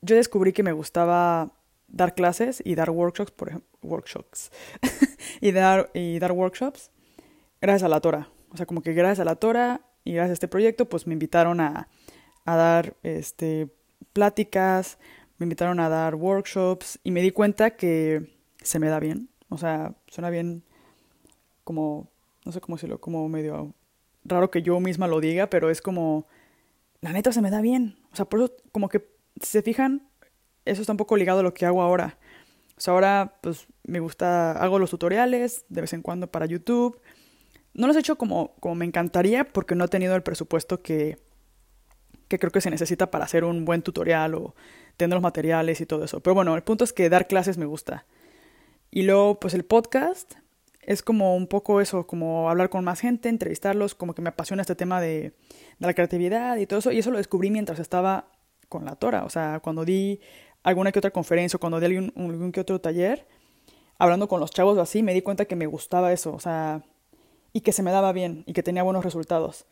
yo 0.00 0.16
descubrí 0.16 0.52
que 0.52 0.62
me 0.62 0.72
gustaba 0.72 1.52
dar 1.88 2.14
clases 2.14 2.62
y 2.64 2.74
dar 2.74 2.90
workshops, 2.90 3.30
por 3.32 3.48
ejemplo, 3.48 3.68
workshops, 3.82 4.50
y, 5.40 5.52
dar, 5.52 5.90
y 5.94 6.18
dar 6.18 6.32
workshops 6.32 6.90
gracias 7.60 7.84
a 7.84 7.88
la 7.88 8.00
Tora. 8.00 8.28
O 8.50 8.56
sea, 8.56 8.66
como 8.66 8.82
que 8.82 8.92
gracias 8.92 9.20
a 9.20 9.24
la 9.24 9.36
Tora 9.36 9.82
y 10.04 10.14
gracias 10.14 10.30
a 10.30 10.34
este 10.34 10.48
proyecto, 10.48 10.88
pues 10.88 11.06
me 11.06 11.12
invitaron 11.12 11.60
a, 11.60 11.88
a 12.44 12.56
dar 12.56 12.96
este, 13.02 13.68
pláticas, 14.12 14.98
me 15.38 15.44
invitaron 15.44 15.80
a 15.80 15.88
dar 15.88 16.14
workshops 16.14 16.98
y 17.02 17.10
me 17.10 17.22
di 17.22 17.30
cuenta 17.30 17.76
que 17.76 18.30
se 18.62 18.78
me 18.78 18.88
da 18.88 19.00
bien. 19.00 19.28
O 19.48 19.58
sea, 19.58 19.94
suena 20.06 20.30
bien 20.30 20.64
como, 21.64 22.08
no 22.44 22.52
sé 22.52 22.60
cómo 22.60 22.76
decirlo, 22.76 23.00
como 23.00 23.28
medio 23.28 23.74
raro 24.24 24.50
que 24.50 24.62
yo 24.62 24.78
misma 24.80 25.08
lo 25.08 25.20
diga, 25.20 25.48
pero 25.48 25.70
es 25.70 25.80
como, 25.82 26.26
la 27.00 27.12
neta 27.12 27.32
se 27.32 27.42
me 27.42 27.50
da 27.50 27.60
bien. 27.60 27.96
O 28.12 28.16
sea, 28.16 28.24
por 28.24 28.40
eso 28.40 28.52
como 28.72 28.88
que 28.88 29.06
si 29.40 29.50
se 29.50 29.62
fijan, 29.62 30.08
eso 30.64 30.80
está 30.80 30.92
un 30.92 30.96
poco 30.96 31.16
ligado 31.16 31.40
a 31.40 31.42
lo 31.42 31.54
que 31.54 31.66
hago 31.66 31.82
ahora. 31.82 32.18
O 32.76 32.80
sea, 32.80 32.94
ahora 32.94 33.38
pues 33.42 33.66
me 33.84 34.00
gusta, 34.00 34.52
hago 34.52 34.78
los 34.78 34.90
tutoriales 34.90 35.64
de 35.68 35.80
vez 35.80 35.92
en 35.92 36.02
cuando 36.02 36.30
para 36.30 36.46
YouTube. 36.46 37.00
No 37.74 37.86
los 37.86 37.96
he 37.96 38.00
hecho 38.00 38.16
como, 38.16 38.54
como 38.60 38.74
me 38.74 38.84
encantaría 38.84 39.44
porque 39.44 39.74
no 39.74 39.84
he 39.84 39.88
tenido 39.88 40.14
el 40.14 40.22
presupuesto 40.22 40.82
que, 40.82 41.18
que 42.28 42.38
creo 42.38 42.52
que 42.52 42.60
se 42.60 42.70
necesita 42.70 43.10
para 43.10 43.24
hacer 43.24 43.44
un 43.44 43.64
buen 43.64 43.82
tutorial 43.82 44.34
o 44.34 44.54
tener 44.96 45.14
los 45.14 45.22
materiales 45.22 45.80
y 45.80 45.86
todo 45.86 46.04
eso. 46.04 46.20
Pero 46.20 46.34
bueno, 46.34 46.54
el 46.54 46.62
punto 46.62 46.84
es 46.84 46.92
que 46.92 47.08
dar 47.08 47.26
clases 47.26 47.58
me 47.58 47.66
gusta. 47.66 48.06
Y 48.90 49.02
luego, 49.02 49.40
pues 49.40 49.54
el 49.54 49.64
podcast 49.64 50.34
es 50.82 51.02
como 51.02 51.36
un 51.36 51.46
poco 51.46 51.80
eso, 51.80 52.06
como 52.06 52.50
hablar 52.50 52.68
con 52.68 52.84
más 52.84 53.00
gente, 53.00 53.28
entrevistarlos, 53.28 53.94
como 53.94 54.14
que 54.14 54.22
me 54.22 54.30
apasiona 54.30 54.62
este 54.62 54.74
tema 54.74 55.00
de, 55.00 55.32
la 55.78 55.94
creatividad 55.94 56.56
y 56.56 56.66
todo 56.66 56.80
eso. 56.80 56.92
Y 56.92 56.98
eso 56.98 57.10
lo 57.10 57.18
descubrí 57.18 57.50
mientras 57.50 57.78
estaba 57.78 58.28
con 58.68 58.84
la 58.84 58.96
Tora. 58.96 59.24
O 59.24 59.30
sea, 59.30 59.60
cuando 59.60 59.84
di 59.84 60.20
alguna 60.62 60.92
que 60.92 60.98
otra 60.98 61.10
conferencia 61.10 61.56
o 61.56 61.60
cuando 61.60 61.80
di 61.80 61.86
algún, 61.86 62.52
que 62.52 62.60
otro 62.60 62.80
taller, 62.80 63.26
hablando 63.98 64.28
con 64.28 64.40
los 64.40 64.50
chavos 64.50 64.78
así, 64.78 65.02
me 65.02 65.14
di 65.14 65.22
cuenta 65.22 65.44
que 65.44 65.56
me 65.56 65.66
gustaba 65.66 66.12
eso. 66.12 66.32
O 66.32 66.40
sea, 66.40 66.82
y 67.52 67.60
que 67.60 67.72
se 67.72 67.82
me 67.82 67.92
daba 67.92 68.12
bien 68.12 68.44
y 68.46 68.52
que 68.52 68.62
tenía 68.62 68.82
buenos 68.82 69.04
resultados. 69.04 69.66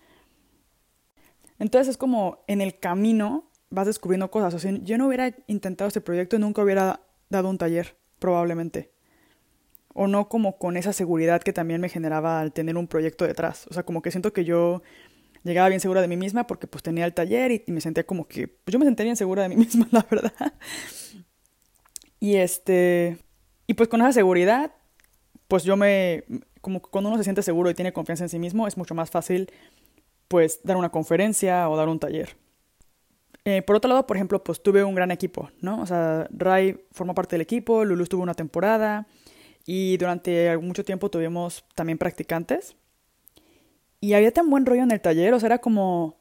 Entonces 1.59 1.89
es 1.89 1.97
como 1.97 2.45
en 2.47 2.61
el 2.61 2.79
camino 2.79 3.51
vas 3.69 3.87
descubriendo 3.87 4.31
cosas. 4.31 4.55
O 4.55 4.59
sea, 4.59 4.73
yo 4.83 4.97
no 4.97 5.09
hubiera 5.09 5.35
intentado 5.47 5.89
este 5.89 6.01
proyecto 6.01 6.37
y 6.37 6.39
nunca 6.39 6.63
hubiera 6.63 7.01
dado 7.29 7.49
un 7.49 7.59
taller, 7.59 7.97
probablemente. 8.19 8.93
O 9.95 10.07
no 10.07 10.29
como 10.29 10.59
con 10.59 10.77
esa 10.77 10.93
seguridad 10.93 11.43
que 11.43 11.53
también 11.53 11.81
me 11.81 11.89
generaba 11.89 12.41
al 12.41 12.53
tener 12.53 12.77
un 12.77 12.87
proyecto 12.87 13.27
detrás. 13.27 13.67
O 13.71 13.75
sea, 13.75 13.83
como 13.83 14.03
que 14.03 14.11
siento 14.11 14.33
que 14.33 14.45
yo 14.45 14.83
llegaba 15.43 15.69
bien 15.69 15.81
segura 15.81 16.01
de 16.01 16.09
mí 16.09 16.17
misma 16.17 16.47
porque 16.47 16.67
pues 16.67 16.83
tenía 16.83 17.05
el 17.07 17.15
taller 17.15 17.51
y, 17.53 17.65
me 17.73 17.81
sentía 17.81 18.05
como 18.05 18.29
que, 18.29 18.49
pues 18.49 18.73
yo 18.73 18.79
me 18.79 18.85
sentía 18.85 19.05
bien 19.05 19.17
segura 19.17 19.43
de 19.43 19.49
mí 19.49 19.57
misma, 19.65 19.89
la 19.91 20.07
verdad. 20.11 20.55
Y 22.19 22.37
este, 22.37 23.19
y 23.67 23.75
pues 23.75 23.89
con 23.89 24.01
esa 24.01 24.13
seguridad, 24.13 24.73
pues 25.49 25.65
yo 25.65 25.77
me, 25.77 26.25
como 26.61 26.83
cuando 26.83 27.09
uno 27.09 27.19
se 27.19 27.25
siente 27.25 27.43
seguro 27.43 27.71
y 27.71 27.75
tiene 27.75 27.93
confianza 27.93 28.25
en 28.25 28.31
sí 28.31 28.39
mismo, 28.39 28.67
es 28.67 28.77
mucho 28.77 28.95
más 28.95 29.11
fácil 29.11 29.51
pues 30.29 30.61
dar 30.63 30.77
una 30.77 30.91
conferencia 30.91 31.69
o 31.69 31.77
dar 31.77 31.89
un 31.89 31.99
taller. 31.99 32.37
Eh, 33.45 33.63
por 33.63 33.77
otro 33.77 33.89
lado, 33.89 34.07
por 34.07 34.17
ejemplo, 34.17 34.45
pues 34.45 34.63
tuve 34.63 34.85
un 34.85 34.95
gran 34.95 35.11
equipo, 35.11 35.51
¿no? 35.61 35.81
O 35.81 35.87
sea, 35.87 36.29
Ray 36.31 36.85
formó 36.93 37.15
parte 37.15 37.35
del 37.35 37.41
equipo, 37.41 37.85
Lulu 37.85 38.03
estuvo 38.03 38.23
una 38.23 38.35
temporada 38.35 39.09
y 39.73 39.99
durante 39.99 40.59
mucho 40.59 40.85
tiempo 40.85 41.13
tuvimos 41.13 41.65
también 41.77 41.97
practicantes. 41.97 42.75
Y 44.01 44.15
había 44.15 44.33
tan 44.33 44.51
buen 44.51 44.67
rollo 44.67 44.83
en 44.83 44.91
el 44.91 45.01
taller, 45.01 45.33
o 45.33 45.39
sea, 45.39 45.47
era 45.47 45.59
como... 45.59 46.19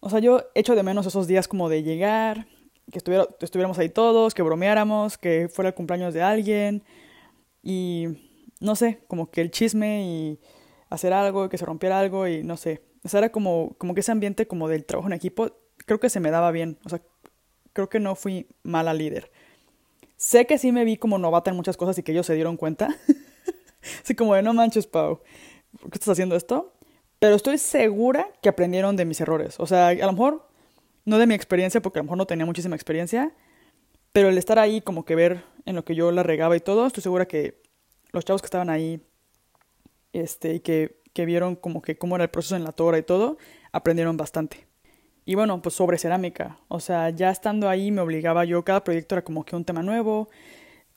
O 0.00 0.08
sea, 0.08 0.18
yo 0.20 0.44
echo 0.54 0.74
de 0.74 0.82
menos 0.82 1.04
esos 1.04 1.26
días 1.26 1.46
como 1.46 1.68
de 1.68 1.82
llegar, 1.82 2.46
que 2.90 2.96
estuviera, 2.96 3.28
estuviéramos 3.40 3.78
ahí 3.78 3.90
todos, 3.90 4.32
que 4.32 4.40
bromeáramos, 4.40 5.18
que 5.18 5.50
fuera 5.50 5.68
el 5.68 5.74
cumpleaños 5.74 6.14
de 6.14 6.22
alguien 6.22 6.84
y 7.62 8.06
no 8.60 8.76
sé, 8.76 9.00
como 9.08 9.30
que 9.30 9.42
el 9.42 9.50
chisme 9.50 10.06
y 10.06 10.40
hacer 10.88 11.12
algo, 11.12 11.50
que 11.50 11.58
se 11.58 11.66
rompiera 11.66 12.00
algo 12.00 12.26
y 12.28 12.44
no 12.44 12.56
sé. 12.56 12.80
O 13.04 13.10
sea, 13.10 13.18
era 13.18 13.28
como, 13.28 13.74
como 13.76 13.92
que 13.92 14.00
ese 14.00 14.12
ambiente 14.12 14.46
como 14.46 14.68
del 14.68 14.86
trabajo 14.86 15.08
en 15.08 15.12
equipo, 15.12 15.50
creo 15.84 16.00
que 16.00 16.08
se 16.08 16.20
me 16.20 16.30
daba 16.30 16.50
bien. 16.50 16.78
O 16.86 16.88
sea, 16.88 17.02
creo 17.74 17.90
que 17.90 18.00
no 18.00 18.14
fui 18.14 18.46
mala 18.62 18.94
líder. 18.94 19.30
Sé 20.16 20.46
que 20.46 20.58
sí 20.58 20.72
me 20.72 20.84
vi 20.84 20.96
como 20.96 21.18
novata 21.18 21.50
en 21.50 21.56
muchas 21.56 21.76
cosas 21.76 21.98
y 21.98 22.02
que 22.02 22.12
ellos 22.12 22.26
se 22.26 22.34
dieron 22.34 22.56
cuenta. 22.56 22.88
Así 24.02 24.14
como 24.14 24.34
de 24.34 24.42
no 24.42 24.54
manches, 24.54 24.86
Pau, 24.86 25.20
¿por 25.80 25.90
qué 25.90 25.96
estás 25.96 26.10
haciendo 26.10 26.36
esto? 26.36 26.72
Pero 27.18 27.34
estoy 27.36 27.58
segura 27.58 28.28
que 28.42 28.48
aprendieron 28.48 28.96
de 28.96 29.04
mis 29.04 29.20
errores. 29.20 29.56
O 29.58 29.66
sea, 29.66 29.88
a 29.88 29.94
lo 29.94 30.12
mejor 30.12 30.48
no 31.04 31.18
de 31.18 31.26
mi 31.26 31.34
experiencia, 31.34 31.82
porque 31.82 31.98
a 31.98 32.02
lo 32.02 32.04
mejor 32.04 32.18
no 32.18 32.26
tenía 32.26 32.46
muchísima 32.46 32.76
experiencia, 32.76 33.34
pero 34.12 34.28
el 34.28 34.38
estar 34.38 34.58
ahí, 34.58 34.80
como 34.80 35.04
que 35.04 35.14
ver 35.14 35.44
en 35.66 35.74
lo 35.74 35.84
que 35.84 35.94
yo 35.94 36.10
la 36.12 36.22
regaba 36.22 36.56
y 36.56 36.60
todo, 36.60 36.86
estoy 36.86 37.02
segura 37.02 37.26
que 37.26 37.62
los 38.12 38.24
chavos 38.24 38.42
que 38.42 38.46
estaban 38.46 38.70
ahí, 38.70 39.04
este, 40.12 40.54
y 40.54 40.60
que, 40.60 41.02
que 41.12 41.26
vieron 41.26 41.56
como 41.56 41.82
que 41.82 41.98
cómo 41.98 42.14
era 42.14 42.24
el 42.24 42.30
proceso 42.30 42.56
en 42.56 42.64
la 42.64 42.72
tora 42.72 42.98
y 42.98 43.02
todo, 43.02 43.38
aprendieron 43.72 44.16
bastante. 44.16 44.66
Y 45.24 45.34
bueno, 45.34 45.62
pues 45.62 45.74
sobre 45.74 45.98
cerámica. 45.98 46.58
O 46.68 46.80
sea, 46.80 47.10
ya 47.10 47.30
estando 47.30 47.68
ahí 47.68 47.90
me 47.90 48.00
obligaba 48.00 48.44
yo, 48.44 48.64
cada 48.64 48.84
proyecto 48.84 49.14
era 49.14 49.24
como 49.24 49.44
que 49.44 49.56
un 49.56 49.64
tema 49.64 49.82
nuevo. 49.82 50.28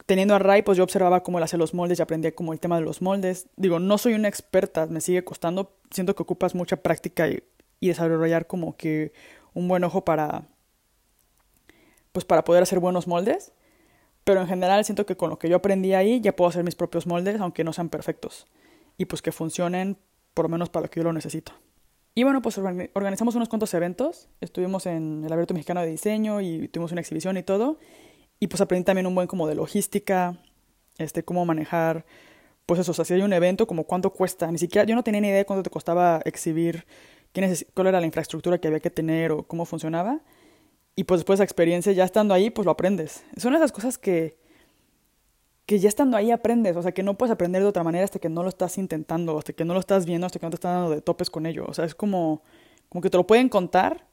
Teniendo 0.06 0.36
a 0.36 0.40
Ray, 0.40 0.62
pues 0.62 0.78
yo 0.78 0.84
observaba 0.84 1.24
cómo 1.24 1.38
él 1.38 1.44
hacía 1.44 1.60
los 1.60 1.74
moldes 1.74 2.00
y 2.00 2.02
aprendía 2.02 2.34
como 2.34 2.54
el 2.54 2.60
tema 2.60 2.78
de 2.78 2.86
los 2.86 3.02
moldes. 3.02 3.48
Digo, 3.56 3.80
no 3.80 3.98
soy 3.98 4.14
una 4.14 4.28
experta, 4.28 4.86
me 4.86 5.02
sigue 5.02 5.24
costando. 5.24 5.76
Siento 5.92 6.16
que 6.16 6.24
ocupas 6.24 6.56
mucha 6.56 6.78
práctica 6.78 7.28
y, 7.30 7.44
desarrollar 7.82 8.48
como 8.48 8.76
que 8.76 9.14
un 9.54 9.68
buen 9.68 9.84
ojo 9.84 10.04
para, 10.04 10.44
pues 12.12 12.26
para 12.26 12.44
poder 12.44 12.64
hacer 12.64 12.80
buenos 12.80 13.08
moldes. 13.08 13.54
Pero 14.24 14.42
en 14.42 14.48
general 14.48 14.84
siento 14.84 15.06
que 15.06 15.16
con 15.16 15.30
lo 15.30 15.40
que 15.40 15.48
yo 15.50 15.56
aprendí 15.56 15.94
ahí 15.94 16.20
ya 16.20 16.36
puedo 16.36 16.50
hacer 16.50 16.64
mis 16.64 16.76
propios 16.76 17.08
moldes, 17.08 17.40
aunque 17.40 17.64
no 17.64 17.72
sean 17.72 17.90
perfectos. 17.90 18.46
Y 18.98 19.06
pues 19.06 19.22
que 19.22 19.32
funcionen 19.32 19.98
por 20.34 20.46
lo 20.46 20.50
menos 20.50 20.70
para 20.70 20.86
lo 20.86 20.90
que 20.90 21.00
yo 21.00 21.06
lo 21.06 21.14
necesito. 21.14 21.54
Y 22.18 22.24
bueno, 22.24 22.42
pues 22.42 22.58
organizamos 22.58 23.36
unos 23.36 23.48
cuantos 23.48 23.72
eventos. 23.76 24.28
Estuvimos 24.42 24.88
en 24.88 25.24
el 25.24 25.32
Abierto 25.32 25.54
Mexicano 25.54 25.82
de 25.82 25.92
Diseño 25.92 26.42
y 26.42 26.68
tuvimos 26.68 26.92
una 26.92 27.02
exhibición 27.02 27.38
y 27.38 27.44
todo. 27.44 27.78
Y 28.40 28.48
pues 28.48 28.60
aprendí 28.60 28.86
también 28.86 29.06
un 29.06 29.14
buen 29.14 29.28
como 29.28 29.48
de 29.48 29.54
logística, 29.54 30.36
este, 30.98 31.22
cómo 31.22 31.46
manejar, 31.46 32.08
pues 32.66 32.80
eso, 32.80 33.00
o 33.00 33.06
si 33.06 33.14
hay 33.14 33.22
un 33.22 33.34
evento, 33.34 33.68
como 33.68 33.84
cuánto 33.84 34.14
cuesta. 34.14 34.52
Ni 34.52 34.58
siquiera, 34.58 34.84
yo 34.88 34.96
no 34.96 35.04
tenía 35.04 35.22
ni 35.22 35.28
idea 35.28 35.38
de 35.38 35.46
cuánto 35.46 35.62
te 35.62 35.70
costaba 35.70 36.20
exhibir, 36.26 36.88
quién 37.34 37.54
cuál 37.76 37.86
era 37.86 38.00
la 38.00 38.08
infraestructura 38.08 38.58
que 38.58 38.68
había 38.68 38.80
que 38.80 38.90
tener 38.90 39.32
o 39.32 39.44
cómo 39.44 39.66
funcionaba. 39.66 40.22
Y 40.96 41.04
pues 41.04 41.20
después 41.20 41.38
de 41.38 41.44
esa 41.44 41.48
experiencia, 41.48 41.94
ya 41.94 42.04
estando 42.04 42.34
ahí, 42.34 42.50
pues 42.50 42.66
lo 42.66 42.72
aprendes. 42.72 43.26
Son 43.36 43.54
esas 43.54 43.72
cosas 43.72 44.00
que, 44.00 44.40
que 45.68 45.80
ya 45.80 45.90
estando 45.90 46.18
ahí 46.18 46.32
aprendes. 46.32 46.76
O 46.76 46.82
sea, 46.82 46.94
que 46.94 47.04
no 47.04 47.18
puedes 47.18 47.32
aprender 47.32 47.62
de 47.62 47.68
otra 47.68 47.84
manera 47.84 48.06
hasta 48.06 48.18
que 48.18 48.30
no 48.30 48.42
lo 48.42 48.50
estás 48.50 48.80
intentando, 48.80 49.38
hasta 49.38 49.54
que 49.54 49.66
no 49.66 49.76
lo 49.76 49.80
estás 49.80 50.08
viendo, 50.08 50.26
hasta 50.26 50.40
que 50.40 50.46
no 50.46 50.50
te 50.50 50.56
están 50.56 50.74
dando 50.74 50.90
de 50.90 51.02
topes 51.02 51.30
con 51.30 51.46
ello. 51.46 51.66
O 51.68 51.74
sea, 51.74 51.86
es 51.86 51.94
como, 51.94 52.42
como 52.90 53.02
que 53.02 53.10
te 53.10 53.18
lo 53.18 53.28
pueden 53.28 53.50
contar, 53.50 54.08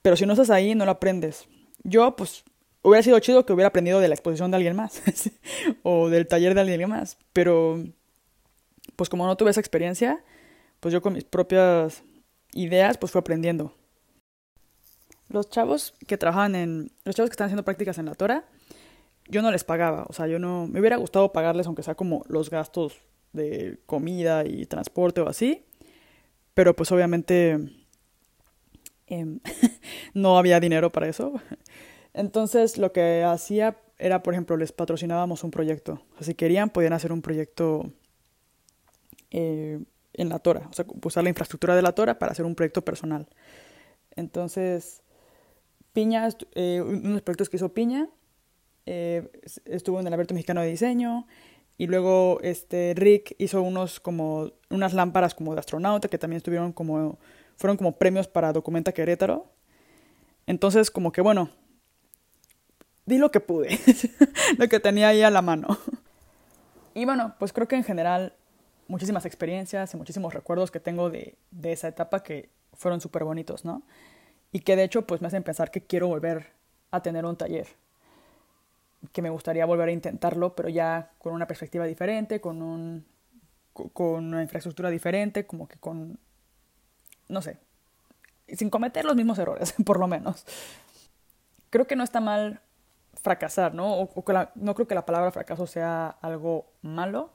pero 0.00 0.16
si 0.16 0.24
no 0.24 0.32
estás 0.32 0.48
ahí, 0.48 0.74
no 0.74 0.86
lo 0.86 0.92
aprendes. 0.92 1.48
Yo, 1.82 2.14
pues, 2.14 2.44
hubiera 2.82 3.02
sido 3.02 3.18
chido 3.18 3.44
que 3.44 3.52
hubiera 3.52 3.68
aprendido 3.68 3.98
de 4.00 4.08
la 4.08 4.14
exposición 4.14 4.52
de 4.52 4.58
alguien 4.58 4.76
más 4.76 5.02
o 5.82 6.08
del 6.08 6.28
taller 6.28 6.54
de 6.54 6.60
alguien 6.60 6.88
más, 6.88 7.18
pero 7.32 7.82
pues 8.94 9.10
como 9.10 9.26
no 9.26 9.36
tuve 9.36 9.50
esa 9.50 9.60
experiencia, 9.60 10.22
pues 10.78 10.92
yo 10.92 11.02
con 11.02 11.14
mis 11.14 11.24
propias 11.24 12.04
ideas, 12.52 12.96
pues 12.96 13.10
fui 13.10 13.18
aprendiendo. 13.18 13.74
Los 15.28 15.48
chavos 15.50 15.94
que 16.06 16.18
trabajaban 16.18 16.54
en. 16.54 16.92
Los 17.04 17.16
chavos 17.16 17.30
que 17.30 17.34
están 17.34 17.46
haciendo 17.46 17.64
prácticas 17.64 17.98
en 17.98 18.06
la 18.06 18.14
Tora, 18.14 18.44
yo 19.30 19.42
no 19.42 19.50
les 19.50 19.64
pagaba. 19.64 20.06
O 20.08 20.12
sea, 20.12 20.26
yo 20.26 20.38
no. 20.38 20.66
Me 20.66 20.80
hubiera 20.80 20.96
gustado 20.96 21.32
pagarles, 21.32 21.66
aunque 21.66 21.82
sea 21.82 21.94
como 21.94 22.24
los 22.28 22.50
gastos 22.50 23.00
de 23.32 23.78
comida 23.86 24.44
y 24.44 24.66
transporte 24.66 25.20
o 25.20 25.28
así. 25.28 25.64
Pero 26.54 26.74
pues 26.76 26.92
obviamente. 26.92 27.58
Em, 29.06 29.40
no 30.14 30.38
había 30.38 30.60
dinero 30.60 30.90
para 30.90 31.08
eso. 31.08 31.32
Entonces 32.12 32.78
lo 32.78 32.92
que 32.92 33.22
hacía 33.22 33.78
era, 33.98 34.22
por 34.22 34.34
ejemplo, 34.34 34.56
les 34.56 34.72
patrocinábamos 34.72 35.44
un 35.44 35.50
proyecto. 35.50 36.02
O 36.12 36.16
sea, 36.18 36.26
si 36.26 36.34
querían, 36.34 36.70
podían 36.70 36.92
hacer 36.92 37.12
un 37.12 37.22
proyecto 37.22 37.92
eh, 39.30 39.80
en 40.14 40.28
la 40.28 40.38
Tora. 40.38 40.66
O 40.70 40.72
sea, 40.72 40.84
usar 41.04 41.22
la 41.22 41.30
infraestructura 41.30 41.76
de 41.76 41.82
la 41.82 41.92
Tora 41.92 42.18
para 42.18 42.32
hacer 42.32 42.44
un 42.44 42.54
proyecto 42.54 42.82
personal. 42.84 43.28
Entonces 44.16 45.02
Piña, 45.92 46.28
eh, 46.54 46.80
unos 46.80 47.22
proyectos 47.22 47.48
que 47.48 47.56
hizo 47.56 47.74
Piña, 47.74 48.08
eh, 48.86 49.30
estuvo 49.64 50.00
en 50.00 50.06
el 50.06 50.12
Alberto 50.12 50.34
Mexicano 50.34 50.60
de 50.60 50.68
Diseño, 50.68 51.26
y 51.76 51.86
luego 51.86 52.38
este 52.42 52.92
Rick 52.94 53.34
hizo 53.38 53.62
unos 53.62 54.00
como 54.00 54.52
unas 54.68 54.92
lámparas 54.92 55.34
como 55.34 55.54
de 55.54 55.60
astronauta 55.60 56.08
que 56.08 56.18
también 56.18 56.36
estuvieron 56.36 56.72
como 56.72 57.18
fueron 57.56 57.78
como 57.78 57.96
premios 57.96 58.28
para 58.28 58.52
Documenta 58.52 58.92
Querétaro. 58.92 59.50
Entonces, 60.46 60.90
como 60.90 61.10
que 61.10 61.22
bueno, 61.22 61.50
di 63.06 63.16
lo 63.16 63.30
que 63.30 63.40
pude, 63.40 63.78
lo 64.58 64.68
que 64.68 64.80
tenía 64.80 65.08
ahí 65.08 65.22
a 65.22 65.30
la 65.30 65.40
mano. 65.40 65.78
Y 66.92 67.04
bueno, 67.04 67.34
pues 67.38 67.52
creo 67.52 67.68
que 67.68 67.76
en 67.76 67.84
general 67.84 68.34
muchísimas 68.88 69.24
experiencias 69.24 69.94
y 69.94 69.96
muchísimos 69.96 70.34
recuerdos 70.34 70.70
que 70.70 70.80
tengo 70.80 71.08
de, 71.08 71.36
de 71.50 71.72
esa 71.72 71.88
etapa 71.88 72.22
que 72.22 72.50
fueron 72.74 73.00
súper 73.00 73.24
bonitos, 73.24 73.64
¿no? 73.64 73.82
y 74.52 74.60
que 74.60 74.76
de 74.76 74.84
hecho 74.84 75.06
pues 75.06 75.20
me 75.20 75.28
hacen 75.28 75.42
pensar 75.42 75.70
que 75.70 75.82
quiero 75.82 76.08
volver 76.08 76.46
a 76.90 77.02
tener 77.02 77.24
un 77.24 77.36
taller, 77.36 77.68
que 79.12 79.22
me 79.22 79.30
gustaría 79.30 79.66
volver 79.66 79.88
a 79.88 79.92
intentarlo, 79.92 80.54
pero 80.54 80.68
ya 80.68 81.12
con 81.18 81.32
una 81.32 81.46
perspectiva 81.46 81.84
diferente, 81.86 82.40
con, 82.40 82.62
un, 82.62 83.06
con 83.72 84.26
una 84.26 84.42
infraestructura 84.42 84.90
diferente, 84.90 85.46
como 85.46 85.68
que 85.68 85.78
con, 85.78 86.18
no 87.28 87.42
sé, 87.42 87.58
sin 88.48 88.70
cometer 88.70 89.04
los 89.04 89.16
mismos 89.16 89.38
errores, 89.38 89.74
por 89.84 89.98
lo 89.98 90.06
menos. 90.06 90.44
Creo 91.70 91.86
que 91.86 91.96
no 91.96 92.04
está 92.04 92.20
mal 92.20 92.60
fracasar, 93.14 93.74
¿no? 93.74 93.94
O, 93.94 94.24
no 94.54 94.74
creo 94.74 94.88
que 94.88 94.94
la 94.94 95.06
palabra 95.06 95.30
fracaso 95.30 95.66
sea 95.66 96.08
algo 96.20 96.72
malo, 96.82 97.32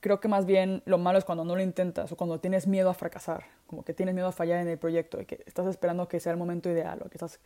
creo 0.00 0.20
que 0.20 0.28
más 0.28 0.46
bien 0.46 0.82
lo 0.84 0.98
malo 0.98 1.18
es 1.18 1.24
cuando 1.24 1.44
no 1.44 1.56
lo 1.56 1.62
intentas 1.62 2.12
o 2.12 2.16
cuando 2.16 2.40
tienes 2.40 2.66
miedo 2.66 2.90
a 2.90 2.94
fracasar, 2.94 3.44
como 3.66 3.84
que 3.84 3.94
tienes 3.94 4.14
miedo 4.14 4.28
a 4.28 4.32
fallar 4.32 4.60
en 4.60 4.68
el 4.68 4.78
proyecto 4.78 5.20
y 5.20 5.26
que 5.26 5.42
estás 5.46 5.66
esperando 5.66 6.08
que 6.08 6.20
sea 6.20 6.32
el 6.32 6.38
momento 6.38 6.70
ideal 6.70 7.00
o 7.04 7.08
que 7.08 7.16
estás, 7.16 7.40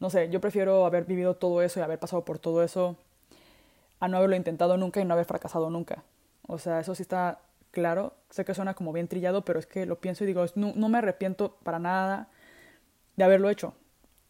no 0.00 0.10
sé, 0.10 0.28
yo 0.30 0.40
prefiero 0.40 0.86
haber 0.86 1.04
vivido 1.04 1.36
todo 1.36 1.62
eso 1.62 1.80
y 1.80 1.82
haber 1.82 1.98
pasado 1.98 2.24
por 2.24 2.38
todo 2.38 2.62
eso 2.62 2.96
a 4.00 4.08
no 4.08 4.18
haberlo 4.18 4.36
intentado 4.36 4.76
nunca 4.76 5.00
y 5.00 5.04
no 5.04 5.14
haber 5.14 5.26
fracasado 5.26 5.70
nunca. 5.70 6.02
O 6.46 6.58
sea, 6.58 6.80
eso 6.80 6.94
sí 6.94 7.02
está 7.02 7.38
claro. 7.70 8.14
Sé 8.30 8.44
que 8.44 8.54
suena 8.54 8.74
como 8.74 8.92
bien 8.92 9.08
trillado, 9.08 9.44
pero 9.44 9.58
es 9.58 9.66
que 9.66 9.86
lo 9.86 9.98
pienso 10.00 10.24
y 10.24 10.26
digo, 10.26 10.44
no, 10.54 10.72
no 10.74 10.88
me 10.88 10.98
arrepiento 10.98 11.56
para 11.62 11.78
nada 11.78 12.28
de 13.16 13.24
haberlo 13.24 13.50
hecho. 13.50 13.74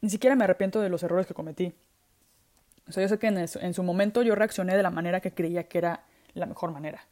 Ni 0.00 0.10
siquiera 0.10 0.36
me 0.36 0.44
arrepiento 0.44 0.80
de 0.80 0.88
los 0.88 1.02
errores 1.02 1.26
que 1.26 1.34
cometí. 1.34 1.74
O 2.88 2.92
sea, 2.92 3.02
yo 3.02 3.08
sé 3.08 3.18
que 3.18 3.28
en, 3.28 3.74
su 3.74 3.82
momento 3.82 4.22
yo 4.22 4.34
reaccioné 4.34 4.76
de 4.76 4.82
la 4.82 4.90
manera 4.90 5.20
que 5.20 5.32
creía 5.32 5.68
que 5.68 5.78
era 5.78 6.04
la 6.34 6.46
mejor 6.46 6.70
manera. 6.70 7.06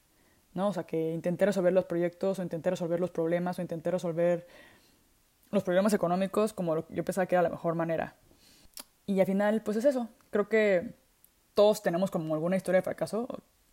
¿no? 0.55 0.69
O 0.69 0.73
sea, 0.73 0.85
que 0.85 1.15
intenté 1.15 1.47
resolver 1.47 1.73
los 1.73 1.87
proyectos 1.87 2.39
o 2.39 2.43
intenté 2.43 2.71
resolver 2.71 3.01
los 3.01 3.11
problemas 3.11 3.59
o 3.59 3.63
intenté 3.63 3.91
resolver 3.91 4.47
los 5.51 5.63
problemas 5.63 5.95
económicos 5.95 6.53
como 6.53 6.87
yo 6.89 7.05
pensaba 7.05 7.27
que 7.27 7.35
era 7.35 7.43
la 7.43 7.49
mejor 7.49 7.75
manera. 7.75 8.15
Y 9.07 9.21
al 9.21 9.27
final, 9.27 9.63
pues 9.63 9.77
es 9.77 9.85
eso. 9.85 10.09
Creo 10.31 10.49
que 10.49 10.95
todos 11.55 11.83
tenemos 11.83 12.11
como 12.11 12.35
alguna 12.35 12.57
historia 12.57 12.79
de 12.79 12.85
fracaso. 12.85 13.29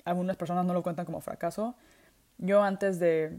Algunas 0.06 0.38
personas 0.38 0.66
no 0.66 0.74
lo 0.74 0.84
cuentan 0.84 1.06
como 1.06 1.22
fracaso. 1.22 1.76
Yo 2.38 2.64
antes 2.64 3.00
de, 3.00 3.38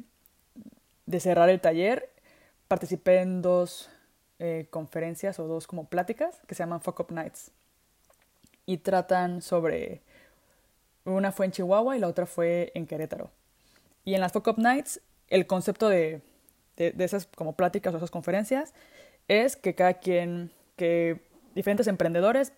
de 1.06 1.20
cerrar 1.20 1.49
el 1.49 1.61
taller 1.61 2.11
participé 2.68 3.20
en 3.20 3.42
dos 3.42 3.90
eh, 4.38 4.68
conferencias 4.70 5.38
o 5.38 5.47
dos 5.47 5.66
como 5.66 5.88
pláticas 5.88 6.40
que 6.47 6.54
se 6.54 6.62
llaman 6.62 6.80
Fuck 6.80 7.00
Up 7.00 7.12
Nights. 7.12 7.50
Y 8.64 8.78
tratan 8.78 9.42
sobre 9.42 10.02
una 11.04 11.32
fue 11.32 11.47
en 11.47 11.52
Chihuahua 11.52 11.97
y 11.97 12.00
la 12.00 12.09
otra 12.09 12.26
fue 12.26 12.70
en 12.75 12.87
Querétaro. 12.87 13.30
Y 14.04 14.14
en 14.14 14.20
las 14.20 14.32
Fuck 14.32 14.49
Up 14.49 14.59
Nights, 14.59 15.00
el 15.28 15.47
concepto 15.47 15.88
de, 15.88 16.23
de, 16.76 17.04
esas 17.04 17.26
como 17.26 17.54
pláticas 17.54 17.92
o 17.92 17.97
esas 17.97 18.11
conferencias 18.11 18.73
es 19.28 19.56
que 19.56 19.75
cada 19.75 19.94
quien, 19.94 20.50
que 20.76 21.20
diferentes 21.54 21.87
emprendedores 21.87 22.52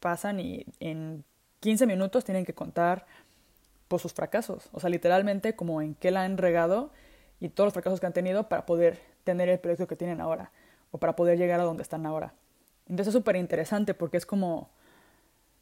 pasan 0.00 0.40
y 0.40 0.66
en 0.80 1.24
15 1.60 1.86
minutos 1.86 2.24
tienen 2.24 2.44
que 2.44 2.54
contar 2.54 3.06
pues, 3.88 4.02
sus 4.02 4.12
fracasos. 4.12 4.68
O 4.72 4.80
sea, 4.80 4.90
literalmente 4.90 5.56
como 5.56 5.80
en 5.80 5.94
qué 5.94 6.10
la 6.10 6.22
han 6.22 6.36
regado 6.36 6.90
y 7.40 7.48
todos 7.48 7.66
los 7.66 7.74
fracasos 7.74 8.00
que 8.00 8.06
han 8.06 8.12
tenido 8.12 8.48
para 8.48 8.66
poder 8.66 9.00
tener 9.24 9.48
el 9.48 9.58
proyecto 9.58 9.86
que 9.86 9.96
tienen 9.96 10.20
ahora. 10.20 10.52
o 10.90 10.98
para 10.98 11.16
poder 11.16 11.36
llegar 11.38 11.58
a 11.58 11.64
donde 11.64 11.82
están 11.82 12.06
ahora. 12.06 12.34
Entonces 12.88 13.08
es 13.08 13.14
súper 13.14 13.34
interesante 13.34 13.94
porque 13.94 14.16
es 14.16 14.26
como, 14.26 14.70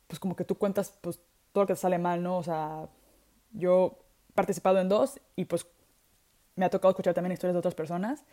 pues 0.06 0.20
como 0.20 0.36
que 0.36 0.44
tú 0.44 0.58
cuentas 0.58 0.98
pues 1.00 1.20
todo 1.52 1.64
lo 1.64 1.66
que 1.66 1.72
te 1.74 1.80
sale 1.80 1.98
mal, 1.98 2.22
¿no? 2.22 2.36
O 2.36 2.42
sea, 2.42 2.88
yo 3.52 3.98
he 4.28 4.32
participado 4.34 4.78
en 4.80 4.90
dos 4.90 5.20
y 5.36 5.46
pues 5.46 5.66
me 6.56 6.66
ha 6.66 6.70
tocado 6.70 6.90
escuchar 6.90 7.14
también 7.14 7.32
historias 7.32 7.54
de 7.54 7.60
otras 7.60 7.74
personas 7.74 8.24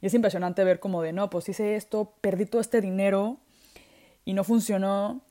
y 0.00 0.06
es 0.06 0.14
impresionante 0.14 0.62
ver 0.62 0.78
como 0.78 1.02
de, 1.02 1.12
no, 1.12 1.30
pues 1.30 1.48
hice 1.48 1.76
esto, 1.76 2.14
perdí 2.20 2.46
todo 2.46 2.60
este 2.60 2.80
dinero 2.80 3.38
y 4.24 4.32
no 4.34 4.44
funcionó 4.44 5.22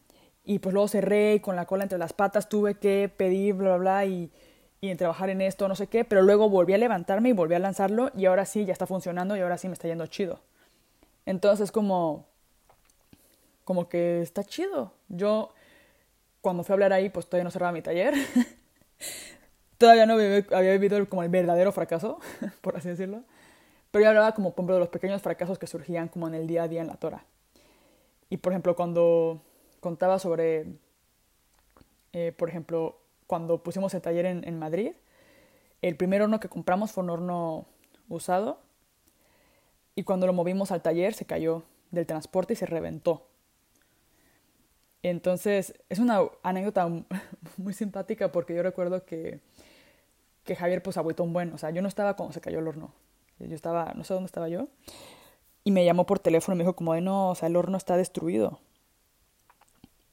y 0.44 0.60
pues 0.60 0.74
luego 0.74 0.88
cerré 0.88 1.36
y 1.36 1.40
con 1.40 1.56
la 1.56 1.66
cola 1.66 1.84
entre 1.84 1.98
las 1.98 2.14
patas 2.14 2.50
tuve 2.50 2.76
que 2.76 3.12
pedir, 3.16 3.56
bla, 3.56 3.70
bla, 3.70 3.78
bla, 3.78 4.06
y, 4.06 4.32
y 4.82 4.90
en 4.90 4.98
trabajar 4.98 5.30
en 5.30 5.42
esto, 5.42 5.68
no 5.68 5.76
sé 5.76 5.88
qué, 5.88 6.04
pero 6.04 6.22
luego 6.22 6.50
volví 6.50 6.74
a 6.74 6.78
levantarme 6.78 7.30
y 7.30 7.32
volví 7.32 7.56
a 7.56 7.60
lanzarlo 7.60 8.12
y 8.16 8.26
ahora 8.26 8.46
sí, 8.46 8.66
ya 8.66 8.74
está 8.74 8.86
funcionando 8.86 9.38
y 9.38 9.40
ahora 9.40 9.58
sí 9.58 9.68
me 9.68 9.74
está 9.74 9.88
yendo 9.88 10.06
chido. 10.08 10.42
Entonces 11.26 11.72
como, 11.72 12.26
como 13.64 13.88
que 13.88 14.22
está 14.22 14.44
chido. 14.44 14.92
Yo, 15.08 15.54
cuando 16.42 16.64
fui 16.64 16.74
a 16.74 16.76
hablar 16.76 16.94
ahí, 16.94 17.10
pues 17.10 17.28
todavía 17.28 17.46
no 17.46 17.52
cerraba 17.52 17.72
mi 17.72 17.82
taller. 17.82 18.14
todavía 19.78 20.06
no 20.06 20.14
había, 20.14 20.72
vivido 20.74 21.08
como 21.08 21.24
el 21.24 21.30
verdadero 21.30 21.72
fracaso, 21.72 22.20
por 22.62 22.76
así 22.76 22.90
decirlo. 22.90 23.24
Pero 23.92 24.04
yo 24.04 24.10
hablaba 24.10 24.34
como, 24.34 24.52
por 24.52 24.64
ejemplo, 24.64 24.76
de 24.76 24.80
los 24.82 24.90
pequeños 24.90 25.22
fracasos 25.22 25.60
que 25.60 25.68
surgían 25.68 26.08
como 26.08 26.28
en 26.28 26.36
el 26.36 26.48
día 26.48 26.64
a 26.64 26.68
día 26.68 26.82
en 26.82 26.88
la 26.88 26.96
Tora. 26.96 27.26
Y, 28.30 28.38
por 28.38 28.54
ejemplo, 28.54 28.76
cuando 28.76 29.42
contaba 29.80 30.18
sobre, 30.20 30.66
eh, 32.14 32.32
por 32.38 32.50
ejemplo, 32.50 33.00
cuando 33.28 33.64
pusimos 33.64 33.94
el 33.94 34.02
taller 34.02 34.26
en, 34.26 34.60
Madrid, 34.60 34.94
el 35.82 35.96
primer 35.96 36.22
horno 36.22 36.40
que 36.40 36.50
compramos 36.50 36.92
fue 36.92 37.04
un 37.04 37.10
horno 37.10 37.66
usado 38.10 38.60
y 39.96 40.04
cuando 40.04 40.28
lo 40.28 40.34
movimos 40.34 40.72
al 40.72 40.82
taller 40.82 41.14
se 41.14 41.26
cayó 41.26 41.64
del 41.92 42.06
transporte 42.06 42.54
y 42.54 42.56
se 42.56 42.66
reventó. 42.66 43.28
Entonces, 45.04 45.74
es 45.90 46.00
una 46.00 46.22
anécdota 46.44 46.88
muy 47.58 47.74
simpática 47.74 48.32
porque 48.32 48.56
yo 48.56 48.64
recuerdo 48.64 49.06
que, 49.06 49.42
que 50.44 50.56
Javier 50.56 50.82
pues 50.82 50.98
agüitó 50.98 51.24
un 51.24 51.34
buen, 51.34 51.54
o 51.54 51.58
sea, 51.58 51.72
yo 51.72 51.82
no 51.82 51.88
estaba 51.88 52.16
cuando 52.16 52.34
se 52.34 52.42
cayó 52.42 52.60
el 52.60 52.68
horno. 52.68 52.94
Yo 53.40 53.56
estaba, 53.56 53.94
no 53.96 54.04
sé 54.04 54.14
dónde 54.14 54.28
estaba 54.28 54.48
yo. 54.48 54.68
Y 55.64 55.72
me 55.72 55.86
llamó 55.86 56.06
por 56.06 56.20
teléfono 56.20 56.56
y 56.56 56.58
me 56.58 56.64
dijo 56.64 56.76
como 56.76 56.94
de, 56.94 57.02
no, 57.02 57.30
o 57.30 57.36
sea, 57.36 57.48
el 57.48 57.56
horno 57.56 57.78
está 57.78 57.96
destruido. 57.98 58.60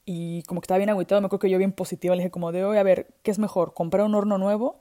Y 0.05 0.43
como 0.43 0.61
que 0.61 0.65
estaba 0.65 0.77
bien 0.77 0.89
agüitado, 0.89 1.21
me 1.21 1.27
acuerdo 1.27 1.41
que 1.41 1.49
yo 1.49 1.57
bien 1.57 1.73
positiva 1.73 2.15
le 2.15 2.21
dije 2.21 2.31
como 2.31 2.51
de, 2.51 2.63
oye, 2.63 2.79
a 2.79 2.83
ver, 2.83 3.13
¿qué 3.23 3.31
es 3.31 3.39
mejor? 3.39 3.73
¿Comprar 3.73 4.05
un 4.05 4.15
horno 4.15 4.37
nuevo 4.37 4.79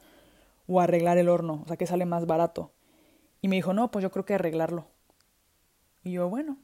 o 0.66 0.80
arreglar 0.80 1.18
el 1.18 1.28
horno? 1.28 1.62
O 1.64 1.68
sea, 1.68 1.76
¿qué 1.76 1.86
sale 1.86 2.06
más 2.06 2.26
barato? 2.26 2.72
Y 3.42 3.48
me 3.48 3.56
dijo, 3.56 3.72
no, 3.72 3.90
pues 3.90 4.02
yo 4.02 4.10
creo 4.10 4.24
que 4.24 4.34
arreglarlo. 4.34 4.86
Y 6.02 6.12
yo, 6.12 6.28
bueno. 6.28 6.56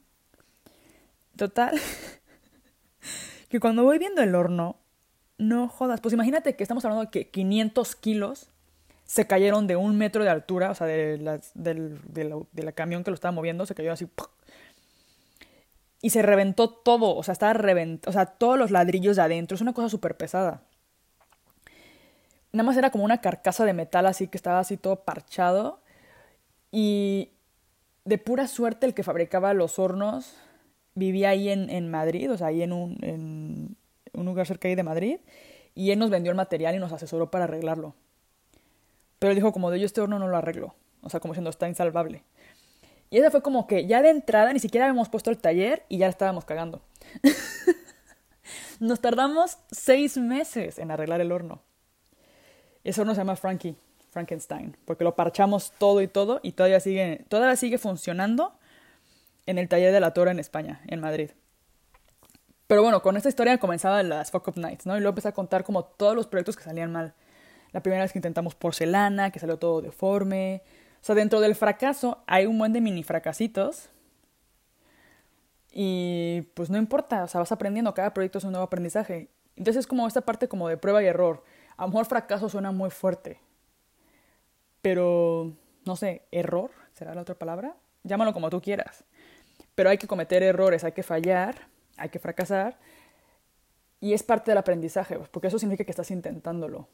Total. 1.37 1.79
que 3.49 3.61
cuando 3.61 3.85
voy 3.85 3.99
viendo 3.99 4.23
el 4.23 4.35
horno, 4.35 4.77
no 5.39 5.69
jodas. 5.69 6.01
Pues 6.01 6.15
imagínate 6.15 6.57
que 6.57 6.65
estamos 6.65 6.85
hablando 6.85 7.05
de 7.05 7.11
que 7.11 7.31
500 7.31 7.97
kilos 7.97 8.51
se 9.07 9.27
cayeron 9.27 9.67
de 9.67 9.77
un 9.77 9.97
metro 9.97 10.25
de 10.25 10.31
altura, 10.31 10.71
o 10.71 10.75
sea, 10.75 10.87
de 10.87 11.19
la, 11.19 11.41
del, 11.55 12.01
de 12.11 12.63
la, 12.63 12.73
camión 12.73 13.05
que 13.05 13.11
lo 13.11 13.15
estaba 13.15 13.33
moviendo, 13.33 13.65
se 13.65 13.75
cayó 13.75 13.93
así. 13.93 14.09
Y 16.03 16.11
se 16.11 16.23
reventó 16.23 16.71
todo, 16.71 17.17
o 17.17 17.23
sea, 17.23 17.33
estaba 17.33 17.53
reventado, 17.53 18.11
o 18.11 18.13
sea, 18.13 18.27
todos 18.27 18.59
los 18.59 18.71
ladrillos 18.73 19.17
de 19.17 19.23
adentro. 19.23 19.55
Es 19.55 19.61
una 19.61 19.73
cosa 19.73 19.89
súper 19.89 20.17
pesada. 20.17 20.63
Nada 22.53 22.65
más 22.65 22.77
era 22.77 22.91
como 22.91 23.05
una 23.05 23.21
carcasa 23.21 23.65
de 23.65 23.75
metal 23.75 24.07
así 24.07 24.29
que 24.29 24.37
estaba 24.37 24.59
así 24.59 24.77
todo 24.77 25.05
parchado. 25.05 25.81
Y 26.73 27.31
de 28.05 28.19
pura 28.19 28.49
suerte 28.49 28.87
el 28.87 28.95
que 28.95 29.03
fabricaba 29.05 29.55
los 29.55 29.79
hornos 29.79 30.37
vivía 30.95 31.31
ahí 31.31 31.49
en, 31.51 31.71
en 31.71 31.91
Madrid, 31.91 32.31
o 32.33 32.37
sea, 32.37 32.49
ahí 32.49 32.63
en 32.63 32.73
un, 32.73 32.99
en 33.03 33.77
un 34.15 34.27
lugar 34.27 34.47
cerca 34.47 34.69
ahí 34.69 34.75
de 34.75 34.83
Madrid. 34.83 35.19
Y 35.75 35.93
él 35.93 35.99
nos 35.99 36.11
vendió 36.11 36.31
el 36.33 36.37
material 36.37 36.75
y 36.75 36.79
nos 36.79 36.93
asesoró 36.93 37.31
para 37.31 37.45
arreglarlo. 37.45 37.95
Pero 39.19 39.35
dijo 39.35 39.53
como 39.53 39.71
de 39.71 39.81
yo 39.81 39.87
este 39.87 40.01
horno 40.01 40.19
no 40.19 40.29
lo 40.29 40.37
arreglo. 40.37 40.75
O 41.03 41.11
sea, 41.11 41.21
como 41.21 41.33
diciendo, 41.33 41.51
está 41.51 41.69
insalvable. 41.69 42.25
Y 43.11 43.19
esa 43.19 43.31
fue 43.31 43.43
como 43.43 43.67
que 43.67 43.87
ya 43.87 44.03
de 44.03 44.11
entrada 44.11 44.53
ni 44.53 44.59
siquiera 44.59 44.87
habíamos 44.87 45.09
puesto 45.09 45.31
el 45.31 45.39
taller 45.39 45.85
y 45.89 45.99
ya 45.99 46.09
estábamos 46.09 46.45
cagando. 46.45 46.83
Nos 48.81 49.01
tardamos 49.01 49.59
seis 49.71 50.17
meses 50.17 50.79
en 50.79 50.91
arreglar 50.91 51.21
el 51.21 51.33
horno. 51.33 51.63
Ese 52.85 53.01
horno 53.01 53.15
se 53.15 53.21
llama 53.21 53.37
Frankie, 53.37 53.77
Frankenstein, 54.11 54.77
porque 54.85 55.05
lo 55.05 55.15
parchamos 55.15 55.73
todo 55.79 56.03
y 56.03 56.09
todo 56.09 56.41
y 56.43 56.53
todavía 56.53 56.81
sigue, 56.81 57.25
todavía 57.29 57.57
sigue 57.57 57.79
funcionando 57.79 58.59
en 59.47 59.59
el 59.59 59.69
taller 59.69 59.93
de 59.93 60.01
la 60.01 60.13
Torre 60.13 60.33
en 60.33 60.41
España, 60.41 60.83
en 60.89 61.01
Madrid. 61.01 61.31
Pero 62.67 62.83
bueno, 62.83 63.01
con 63.01 63.17
esta 63.17 63.29
historia 63.29 63.59
comenzaban 63.59 64.09
las 64.09 64.31
Fuck 64.31 64.49
Up 64.49 64.57
Nights, 64.57 64.87
¿no? 64.87 64.97
Y 64.97 65.01
luego 65.01 65.11
empecé 65.11 65.29
a 65.29 65.33
contar 65.33 65.63
como 65.65 65.85
todos 65.85 66.17
los 66.17 66.27
proyectos 66.27 66.57
que 66.57 66.65
salían 66.65 66.93
mal. 66.93 67.15
La 67.77 67.83
primera 67.83 68.05
vez 68.05 68.13
que 68.13 68.19
intentamos 68.19 68.55
porcelana, 68.55 69.31
que 69.31 69.39
salió 69.39 69.59
todo 69.59 69.83
deforme. 69.83 70.63
O 71.03 71.05
sea, 71.05 71.15
dentro 71.15 71.41
del 71.41 71.55
fracaso 71.55 72.23
hay 72.27 72.47
un 72.47 72.59
buen 72.59 72.73
de 72.73 72.81
mini 72.81 73.03
fracasitos. 73.03 73.91
Y 75.71 76.49
pues 76.55 76.71
no 76.71 76.79
importa, 76.79 77.25
o 77.25 77.29
sea, 77.29 77.41
vas 77.41 77.53
aprendiendo, 77.53 77.93
cada 77.93 78.15
proyecto 78.15 78.39
es 78.39 78.45
un 78.45 78.53
nuevo 78.53 78.65
aprendizaje. 78.65 79.29
Entonces 79.57 79.81
es 79.81 79.87
como 79.87 80.07
esta 80.07 80.23
parte 80.23 80.49
como 80.49 80.71
de 80.71 80.79
prueba 80.79 81.03
y 81.03 81.07
error. 81.07 81.45
A 81.77 81.83
lo 81.83 81.89
mejor 81.89 82.07
fracaso 82.07 82.49
suena 82.49 82.73
muy 82.73 82.89
fuerte. 82.89 83.41
Pero, 84.81 85.53
no 85.85 85.97
sé, 85.97 86.23
error, 86.31 86.71
¿será 86.95 87.15
la 87.15 87.21
otra 87.21 87.35
palabra? 87.35 87.77
Llámalo 88.05 88.33
como 88.33 88.49
tú 88.49 88.63
quieras. 88.63 89.05
Pero 89.75 89.91
hay 89.91 89.99
que 89.99 90.07
cometer 90.07 90.43
errores, 90.43 90.83
hay 90.83 90.93
que 90.93 91.03
fallar, 91.03 91.69
hay 91.99 92.09
que 92.09 92.21
fracasar. 92.21 92.79
Y 94.01 94.15
es 94.15 94.23
parte 94.23 94.51
del 94.51 94.57
aprendizaje, 94.57 95.19
pues, 95.19 95.29
porque 95.29 95.49
eso 95.49 95.59
significa 95.59 95.85
que 95.85 95.93
estás 95.93 96.11
intentándolo 96.11 96.89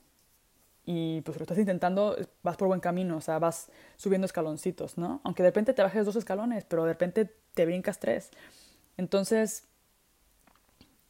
y 0.85 1.21
pues 1.23 1.39
lo 1.39 1.43
estás 1.43 1.59
intentando, 1.59 2.17
vas 2.43 2.57
por 2.57 2.69
buen 2.69 2.81
camino, 2.81 3.17
o 3.17 3.21
sea, 3.21 3.39
vas 3.39 3.71
subiendo 3.97 4.25
escaloncitos, 4.25 4.99
¿no? 4.99 5.21
Aunque 5.25 5.43
de 5.43 5.51
repente 5.51 5.75
te 5.75 5.83
bajes 5.83 6.05
dos 6.05 6.17
escalones, 6.17 6.65
pero 6.65 6.85
de 6.85 6.93
repente 6.93 7.33
te 7.55 7.67
brincas 7.67 8.01
tres. 8.01 8.31
Entonces, 8.97 9.69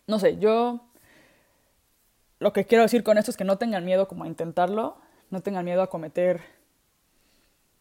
no 0.06 0.18
sé, 0.18 0.38
yo 0.38 0.87
lo 2.38 2.52
que 2.52 2.66
quiero 2.66 2.82
decir 2.82 3.02
con 3.02 3.18
esto 3.18 3.30
es 3.30 3.37
que 3.37 3.44
no 3.44 3.56
tengan 3.56 3.85
miedo 3.85 4.08
como 4.08 4.24
a 4.24 4.26
intentarlo, 4.26 4.96
no 5.30 5.42
tengan 5.42 5.64
miedo 5.64 5.80
a 5.80 5.88
cometer 5.88 6.42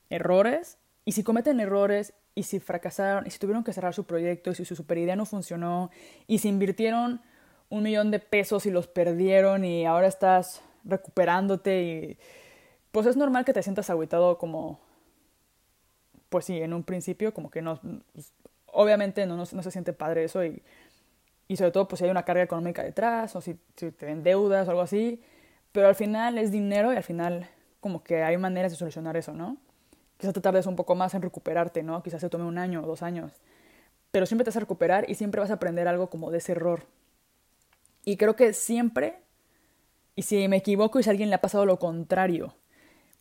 errores, 0.10 0.78
y 1.04 1.14
si 1.14 1.24
cometen 1.24 1.60
errores, 1.60 2.14
y 2.36 2.44
si 2.44 2.60
fracasaron, 2.60 3.28
y 3.28 3.32
si 3.32 3.40
tuvieron 3.40 3.64
que 3.64 3.74
cerrar 3.74 3.94
su 3.94 4.06
proyecto, 4.06 4.52
y 4.52 4.56
si 4.56 4.64
su 4.64 4.76
super 4.76 4.98
idea 4.98 5.16
no 5.16 5.26
funcionó, 5.26 5.90
y 6.28 6.38
si 6.38 6.48
invirtieron 6.48 7.22
un 7.70 7.84
millón 7.84 8.12
de 8.12 8.20
pesos 8.20 8.66
y 8.66 8.72
los 8.72 8.88
perdieron 8.88 9.66
y 9.66 9.86
ahora 9.86 10.08
estás 10.08 10.62
recuperándote 10.84 11.84
y 11.84 12.18
pues 12.92 13.06
es 13.06 13.18
normal 13.18 13.46
que 13.46 13.54
te 13.54 13.64
sientas 13.64 13.90
agüitado 13.90 14.38
como, 14.38 14.80
pues 16.30 16.46
sí, 16.46 16.62
en 16.62 16.74
un 16.74 16.84
principio 16.84 17.34
como 17.34 17.50
que 17.50 17.62
no, 17.62 17.80
pues, 18.14 18.34
obviamente 18.68 19.26
no, 19.26 19.38
no, 19.38 19.46
se 19.46 19.72
siente 19.72 19.94
padre 19.94 20.26
eso 20.26 20.44
y, 20.46 20.62
y 21.48 21.58
sobre 21.58 21.72
todo 21.72 21.88
pues 21.88 22.00
si 22.00 22.06
hay 22.06 22.12
una 22.12 22.24
carga 22.24 22.44
económica 22.44 22.84
detrás 22.84 23.36
o 23.36 23.42
si, 23.42 23.58
si 23.76 23.92
te 23.92 24.06
den 24.06 24.24
deudas 24.24 24.68
o 24.68 24.72
algo 24.72 24.82
así, 24.82 25.22
pero 25.72 25.88
al 25.88 25.96
final 25.96 26.38
es 26.38 26.52
dinero 26.52 26.94
y 26.94 26.98
al 26.98 27.04
final 27.04 27.50
como 27.80 28.04
que 28.04 28.24
hay 28.24 28.38
maneras 28.38 28.72
de 28.72 28.78
solucionar 28.78 29.18
eso, 29.18 29.34
¿no? 29.34 29.58
Quizás 30.18 30.34
te 30.34 30.42
tardes 30.42 30.68
un 30.68 30.76
poco 30.76 30.96
más 30.96 31.14
en 31.16 31.22
recuperarte, 31.22 31.82
¿no? 31.82 32.04
Quizás 32.04 32.22
se 32.22 32.30
tome 32.30 32.46
un 32.46 32.58
año 32.58 32.84
o 32.84 32.88
dos 32.88 33.02
años, 33.02 33.32
pero 34.12 34.26
siempre 34.26 34.44
te 34.44 34.50
vas 34.50 34.58
a 34.58 34.62
recuperar 34.62 35.10
y 35.10 35.16
siempre 35.16 35.42
vas 35.42 35.50
a 35.50 35.56
aprender 35.56 35.88
algo 35.88 36.10
como 36.10 36.30
de 36.30 36.38
ese 36.38 36.52
error. 36.52 36.84
Y 38.06 38.18
creo 38.18 38.36
que 38.36 38.54
siempre 38.54 39.20
y 40.16 40.24
si 40.24 40.48
me 40.48 40.58
equivoco 40.58 41.00
y 41.00 41.04
si 41.04 41.10
a 41.10 41.12
alguien 41.12 41.30
le 41.30 41.36
ha 41.36 41.42
pasado 41.42 41.66
lo 41.66 41.80
contrario, 41.80 42.56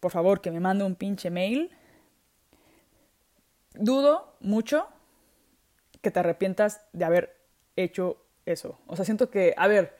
por 0.00 0.11
favor 0.11 0.40
que 0.40 0.50
me 0.50 0.61
mande 0.61 0.85
un 0.85 0.94
pinche 0.94 1.31
mail. 1.31 1.70
Dudo 3.74 4.35
mucho 4.40 4.88
que 6.00 6.11
te 6.11 6.18
arrepientas 6.18 6.81
de 6.92 7.05
haber 7.05 7.37
hecho 7.76 8.16
eso. 8.46 8.79
O 8.87 8.96
sea, 8.96 9.05
siento 9.05 9.31
que, 9.31 9.55
a 9.57 9.68
ver, 9.68 9.96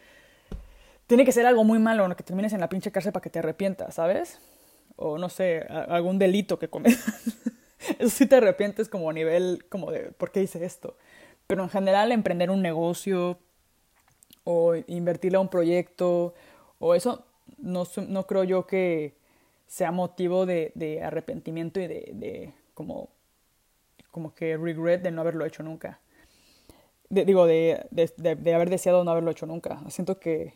tiene 1.07 1.25
que 1.25 1.33
ser 1.33 1.47
algo 1.47 1.65
muy 1.65 1.79
malo 1.79 2.15
que 2.17 2.23
termines 2.23 2.53
en 2.53 2.61
la 2.61 2.69
pinche 2.69 2.91
cárcel 2.91 3.13
para 3.13 3.23
que 3.23 3.31
te 3.31 3.39
arrepientas, 3.39 3.95
¿sabes? 3.95 4.41
O 4.97 5.19
no 5.19 5.29
sé, 5.29 5.61
algún 5.69 6.19
delito 6.19 6.59
que 6.59 6.69
cometas. 6.69 7.37
eso 7.99 8.11
sí 8.11 8.27
te 8.27 8.37
arrepientes 8.37 8.89
como 8.89 9.11
a 9.11 9.13
nivel, 9.13 9.65
como 9.69 9.91
de, 9.91 10.13
¿por 10.13 10.31
qué 10.31 10.43
hice 10.43 10.65
esto? 10.65 10.97
Pero 11.47 11.63
en 11.63 11.69
general, 11.69 12.13
emprender 12.13 12.51
un 12.51 12.63
negocio 12.63 13.39
o 14.45 14.75
invertirle 14.87 15.37
a 15.37 15.41
un 15.41 15.49
proyecto 15.49 16.35
o 16.81 16.95
eso 16.95 17.25
no, 17.59 17.85
no 18.09 18.27
creo 18.27 18.43
yo 18.43 18.67
que 18.67 19.15
sea 19.69 19.93
motivo 19.93 20.47
de, 20.47 20.73
de 20.75 21.03
arrepentimiento 21.03 21.79
y 21.79 21.87
de, 21.87 22.11
de, 22.15 22.55
como, 22.75 23.11
como 24.11 24.35
que 24.35 24.57
regret 24.57 25.03
de 25.03 25.13
no 25.13 25.21
haberlo 25.21 25.47
hecho 25.47 25.63
nunca. 25.63 26.01
digo, 27.09 27.47
de, 27.47 27.87
de, 27.91 28.55
haber 28.55 28.69
deseado 28.69 29.05
no 29.05 29.13
haberlo 29.13 29.31
hecho 29.31 29.47
nunca. 29.47 29.81
Siento 29.91 30.19
que, 30.19 30.55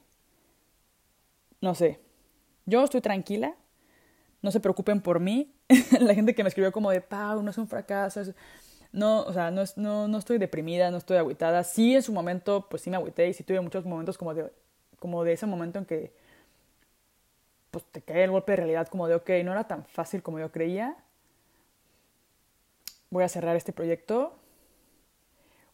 no 1.60 1.74
sé, 1.74 2.00
yo 2.66 2.82
estoy 2.82 3.02
tranquila, 3.02 3.54
no 4.42 4.50
se 4.50 4.60
preocupen 4.60 5.00
por 5.00 5.20
mí. 5.20 5.54
La 6.00 6.14
gente 6.14 6.34
que 6.34 6.42
me 6.42 6.48
escribió 6.48 6.72
como 6.72 6.90
de, 6.90 7.00
Pau, 7.00 7.42
no 7.42 7.50
es 7.50 7.58
un 7.58 7.68
fracaso, 7.68 8.22
no, 8.92 9.22
o 9.22 9.32
sea, 9.32 9.50
no, 9.50 9.62
es, 9.62 9.76
no, 9.76 10.08
no 10.08 10.18
estoy 10.18 10.38
deprimida, 10.38 10.90
no 10.90 10.96
estoy 10.96 11.18
agüitada. 11.18 11.64
Sí, 11.64 11.94
en 11.94 12.02
su 12.02 12.12
momento, 12.12 12.68
pues 12.70 12.82
sí 12.82 12.90
me 12.90 12.96
agüité 12.96 13.28
y 13.28 13.34
sí 13.34 13.42
tuve 13.42 13.60
muchos 13.60 13.84
momentos 13.84 14.16
como 14.16 14.32
de, 14.34 14.50
como 15.04 15.22
de 15.22 15.34
ese 15.34 15.44
momento 15.44 15.78
en 15.78 15.84
que 15.84 16.14
pues 17.70 17.84
te 17.92 18.00
cae 18.00 18.24
el 18.24 18.30
golpe 18.30 18.52
de 18.52 18.56
realidad 18.56 18.88
como 18.88 19.06
de, 19.06 19.14
ok, 19.16 19.28
no 19.44 19.52
era 19.52 19.64
tan 19.64 19.84
fácil 19.84 20.22
como 20.22 20.38
yo 20.38 20.50
creía. 20.50 20.96
Voy 23.10 23.22
a 23.22 23.28
cerrar 23.28 23.54
este 23.54 23.74
proyecto. 23.74 24.34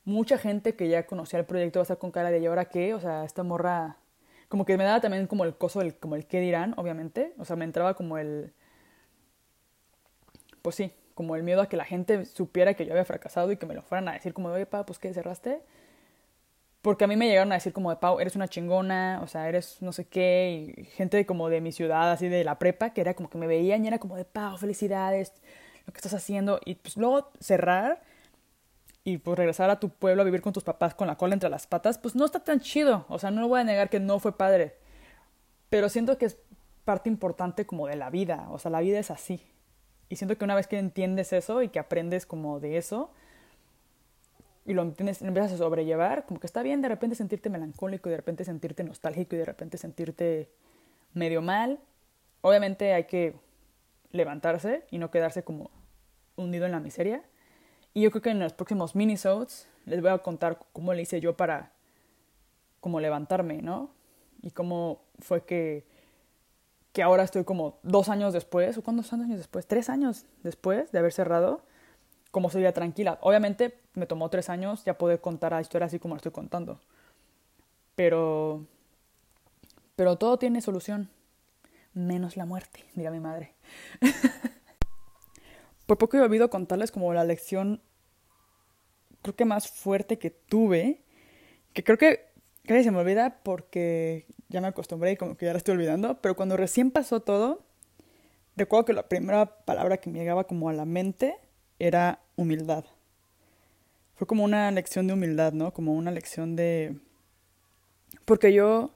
Mucha 0.05 0.37
gente 0.37 0.75
que 0.75 0.89
ya 0.89 1.07
conocía 1.07 1.39
el 1.39 1.45
proyecto 1.45 1.79
va 1.79 1.83
a 1.83 1.85
estar 1.85 1.99
con 1.99 2.11
cara 2.11 2.33
de, 2.33 2.41
¿y 2.41 2.47
ahora 2.47 2.65
qué? 2.65 2.93
O 2.93 2.99
sea, 2.99 3.25
esta 3.25 3.45
morra... 3.45 3.99
Como 4.49 4.65
que 4.65 4.77
me 4.77 4.83
daba 4.83 5.01
también 5.01 5.29
como 5.29 5.45
el 5.45 5.55
coso, 5.55 5.79
del, 5.79 5.95
como 5.95 6.17
el 6.17 6.27
qué 6.27 6.41
dirán, 6.41 6.75
obviamente. 6.77 7.33
O 7.39 7.45
sea, 7.45 7.55
me 7.55 7.65
entraba 7.65 7.95
como 7.95 8.19
el... 8.19 8.53
Pues 10.61 10.75
sí, 10.75 10.93
como 11.15 11.37
el 11.37 11.45
miedo 11.45 11.63
a 11.63 11.69
que 11.69 11.77
la 11.77 11.85
gente 11.85 12.25
supiera 12.25 12.75
que 12.75 12.85
yo 12.85 12.95
había 12.95 13.05
fracasado 13.05 13.53
y 13.53 13.59
que 13.59 13.67
me 13.67 13.75
lo 13.75 13.83
fueran 13.83 14.09
a 14.09 14.15
decir 14.15 14.35
como, 14.35 14.49
oye, 14.49 14.67
pa, 14.67 14.85
pues 14.85 14.99
¿qué 14.99 15.15
cerraste? 15.15 15.63
Porque 16.83 17.05
a 17.05 17.07
mí 17.07 17.17
me 17.17 17.29
llegaron 17.29 17.53
a 17.53 17.57
decir 17.57 17.73
como 17.73 17.91
de 17.91 17.97
Pau, 17.97 18.21
eres 18.21 18.37
una 18.37 18.49
chingona, 18.49 19.21
o 19.23 19.27
sea, 19.27 19.49
eres 19.49 19.83
no 19.83 19.93
sé 19.93 20.07
qué, 20.07 20.75
y 20.79 20.85
gente 20.85 21.27
como 21.27 21.51
de 21.51 21.61
mi 21.61 21.73
ciudad, 21.73 22.11
así 22.11 22.29
de 22.29 22.43
la 22.43 22.59
prepa, 22.59 22.91
que 22.95 23.03
era 23.03 23.15
como 23.15 23.29
que 23.29 23.37
me 23.37 23.47
veían 23.47 23.85
y 23.85 23.89
era 23.89 23.99
como 23.99 24.17
de 24.17 24.25
Pau, 24.25 24.57
felicidades, 24.57 25.35
lo 25.87 25.93
que 25.93 25.99
estás 25.99 26.15
haciendo. 26.15 26.61
Y 26.65 26.77
pues 26.77 26.97
luego 26.97 27.31
cerrar 27.41 28.03
y 29.05 29.19
pues 29.19 29.37
regresar 29.39 29.71
a 29.71 29.81
tu 29.81 29.91
pueblo 29.91 30.23
a 30.23 30.25
vivir 30.25 30.43
con 30.43 30.53
tus 30.53 30.65
papás 30.65 30.95
con 30.95 31.07
la 31.07 31.17
cola 31.17 31.35
entre 31.35 31.51
las 31.51 31.67
patas, 31.67 31.99
pues 31.99 32.15
no 32.15 32.25
está 32.25 32.41
tan 32.41 32.61
chido. 32.61 33.07
O 33.09 33.19
sea, 33.19 33.31
no 33.31 33.41
lo 33.43 33.49
voy 33.49 33.61
a 33.61 33.65
negar 33.65 33.91
que 33.91 34.01
no 34.01 34.19
fue 34.19 34.37
padre. 34.37 34.77
Pero 35.69 35.89
siento 35.89 36.19
que 36.19 36.27
es 36.27 36.39
parte 36.85 37.09
importante 37.09 37.67
como 37.67 37.87
de 37.87 37.97
la 37.97 38.11
vida. 38.11 38.49
O 38.51 38.59
sea, 38.59 38.71
la 38.71 38.81
vida 38.81 38.99
es 38.99 39.11
así. 39.11 39.47
Y 40.09 40.17
siento 40.17 40.37
que 40.37 40.45
una 40.45 40.55
vez 40.55 40.67
que 40.67 40.79
entiendes 40.79 41.33
eso 41.33 41.63
y 41.63 41.69
que 41.69 41.79
aprendes 41.79 42.27
como 42.27 42.59
de 42.61 42.77
eso, 42.77 43.13
y 44.71 44.75
lo, 44.75 44.89
tienes, 44.93 45.21
empiezas 45.21 45.55
a 45.55 45.57
sobrellevar, 45.57 46.27
como 46.27 46.39
que 46.39 46.47
está 46.47 46.63
bien 46.63 46.81
de 46.81 46.89
repente 46.89 47.17
sentirte 47.17 47.51
melancólico 47.51 48.09
y 48.09 48.13
de 48.13 48.19
repente 48.19 48.45
sentirte 48.45 48.85
nostálgico 48.85 49.35
y 49.35 49.39
de 49.39 49.45
repente 49.45 49.79
sentirte 49.79 50.49
medio 51.13 51.43
mal. 51.43 51.81
Obviamente 52.41 52.95
hay 52.95 53.05
que 53.05 53.35
levantarse 54.13 54.87
y 54.93 54.99
no 54.99 55.11
quedarse 55.11 55.43
como 55.43 55.73
hundido 56.37 56.67
en 56.67 56.73
la 56.73 56.79
miseria. 56.79 57.25
Y 57.95 58.03
yo 58.03 58.13
creo 58.13 58.23
que 58.23 58.31
en 58.31 58.39
los 58.39 58.53
próximos 58.53 58.95
minisodes 58.95 59.69
les 59.87 60.01
voy 60.01 60.13
a 60.13 60.19
contar 60.19 60.61
cómo 60.73 60.95
le 60.95 61.03
hice 61.03 61.21
yo 61.21 61.37
para 61.37 61.73
como 62.79 63.01
levantarme, 63.01 63.61
¿no? 63.63 63.91
Y 64.41 64.53
cómo 64.53 65.03
fue 65.19 65.45
que, 65.45 65.85
que 66.93 67.03
ahora 67.03 67.25
estoy 67.25 67.43
como 67.43 67.81
dos 67.83 68.09
años 68.09 68.33
después, 68.33 68.79
o 68.79 68.83
cuántos 68.83 69.13
años 69.13 69.37
después, 69.37 69.67
tres 69.67 69.91
años 69.91 70.27
después 70.45 70.93
de 70.93 71.01
haber 71.01 71.13
cerrado, 71.13 71.65
como 72.31 72.51
sería 72.51 72.73
tranquila. 72.73 73.19
Obviamente 73.21 73.80
me 73.95 74.07
tomó 74.07 74.31
tres 74.31 74.49
años 74.49 74.85
ya 74.85 74.99
poder 74.99 75.21
contar 75.21 75.53
la 75.53 75.61
historia 75.61 75.87
así 75.87 75.99
como 75.99 76.15
la 76.15 76.19
estoy 76.19 76.33
contando. 76.33 76.81
Pero, 77.95 78.67
pero 79.97 80.17
todo 80.17 80.39
tiene 80.39 80.61
solución, 80.61 81.11
menos 81.93 82.37
la 82.37 82.47
muerte, 82.47 82.85
diga 82.95 83.11
mi 83.11 83.21
madre. 83.21 83.55
Por 85.87 85.99
poco 85.99 86.17
he 86.17 86.21
olvido 86.21 86.51
contarles 86.51 86.93
como 86.93 87.13
la 87.13 87.25
lección, 87.25 87.83
creo 89.23 89.35
que 89.35 89.45
más 89.45 89.69
fuerte 89.69 90.19
que 90.19 90.31
tuve, 90.31 91.03
que 91.73 91.83
creo 91.83 91.99
que 91.99 92.31
casi 92.65 92.85
se 92.85 92.91
me 92.91 92.99
olvida 92.99 93.41
porque 93.43 94.27
ya 94.49 94.61
me 94.61 94.69
acostumbré 94.69 95.13
y 95.13 95.17
como 95.17 95.37
que 95.37 95.47
ya 95.47 95.53
la 95.53 95.59
estoy 95.59 95.75
olvidando, 95.75 96.21
pero 96.21 96.37
cuando 96.37 96.57
recién 96.57 96.91
pasó 96.91 97.21
todo, 97.21 97.65
recuerdo 98.57 98.85
que 98.85 98.93
la 98.93 99.09
primera 99.09 99.65
palabra 99.65 99.97
que 99.97 100.11
me 100.11 100.21
llegaba 100.21 100.45
como 100.45 100.69
a 100.69 100.73
la 100.73 100.85
mente 100.85 101.37
era 101.79 102.21
humildad. 102.37 102.85
Fue 104.21 104.27
como 104.27 104.45
una 104.45 104.71
lección 104.71 105.07
de 105.07 105.15
humildad, 105.15 105.55
¿no? 105.55 105.73
Como 105.73 105.95
una 105.95 106.11
lección 106.11 106.55
de... 106.55 106.95
Porque 108.27 108.53
yo... 108.53 108.91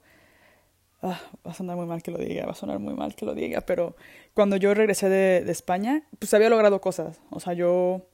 Ah, 1.00 1.18
va 1.46 1.52
a 1.52 1.54
sonar 1.54 1.78
muy 1.78 1.86
mal 1.86 2.02
que 2.02 2.10
lo 2.10 2.18
diga, 2.18 2.44
va 2.44 2.52
a 2.52 2.54
sonar 2.54 2.78
muy 2.78 2.92
mal 2.92 3.14
que 3.14 3.24
lo 3.24 3.34
diga, 3.34 3.62
pero 3.62 3.96
cuando 4.34 4.56
yo 4.56 4.74
regresé 4.74 5.08
de, 5.08 5.50
España, 5.50 6.02
pues 6.18 6.34
había 6.34 6.50
logrado 6.50 6.78
cosas. 6.82 7.22
O 7.30 7.40
sea, 7.40 7.54
yo 7.54 8.06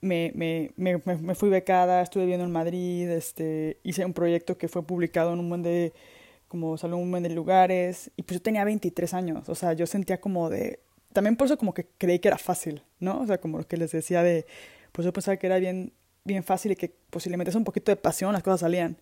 me, 0.00 0.32
me, 0.34 0.70
me, 0.76 0.96
me, 0.96 1.34
fui 1.34 1.50
becada, 1.50 2.00
estuve 2.00 2.22
viviendo 2.22 2.46
en 2.46 2.52
Madrid, 2.52 3.06
este, 3.10 3.78
hice 3.82 4.06
un 4.06 4.14
proyecto 4.14 4.56
que 4.56 4.68
fue 4.68 4.82
publicado 4.82 5.34
en 5.34 5.40
un 5.40 5.50
buen 5.50 5.62
de, 5.62 5.92
como 6.48 6.78
salió 6.78 6.96
un 6.96 7.10
buen 7.10 7.22
de 7.22 7.34
lugares, 7.34 8.10
y 8.16 8.22
pues 8.22 8.38
yo 8.38 8.42
tenía 8.42 8.64
23 8.64 9.12
años, 9.12 9.50
o 9.50 9.54
sea, 9.54 9.74
yo 9.74 9.86
sentía 9.86 10.22
como 10.22 10.48
de, 10.48 10.80
también 11.12 11.36
por 11.36 11.48
eso 11.48 11.58
como 11.58 11.74
que 11.74 11.86
creí 11.98 12.18
que 12.18 12.28
era 12.28 12.38
fácil, 12.38 12.82
¿no? 12.98 13.20
O 13.20 13.26
sea, 13.26 13.36
como 13.36 13.58
lo 13.58 13.68
que 13.68 13.76
les 13.76 13.92
decía 13.92 14.22
de, 14.22 14.46
pues 14.92 15.04
yo 15.04 15.12
pensaba 15.12 15.36
que 15.36 15.48
era 15.48 15.58
bien, 15.58 15.92
bien 16.24 16.42
fácil 16.42 16.72
y 16.72 16.76
que 16.76 16.88
posiblemente 17.10 17.50
es 17.50 17.56
un 17.56 17.64
poquito 17.64 17.92
de 17.92 17.96
pasión 17.96 18.32
las 18.32 18.42
cosas 18.42 18.60
salían. 18.60 18.96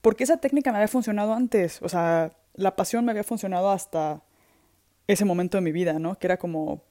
Porque 0.00 0.24
esa 0.24 0.36
técnica 0.36 0.70
me 0.70 0.78
había 0.78 0.88
funcionado 0.88 1.32
antes, 1.32 1.82
o 1.82 1.88
sea, 1.88 2.36
la 2.54 2.76
pasión 2.76 3.04
me 3.04 3.10
había 3.10 3.24
funcionado 3.24 3.70
hasta 3.70 4.22
ese 5.06 5.24
momento 5.24 5.56
de 5.56 5.62
mi 5.62 5.72
vida, 5.72 5.98
¿no? 5.98 6.18
Que 6.18 6.26
era 6.26 6.36
como, 6.38 6.84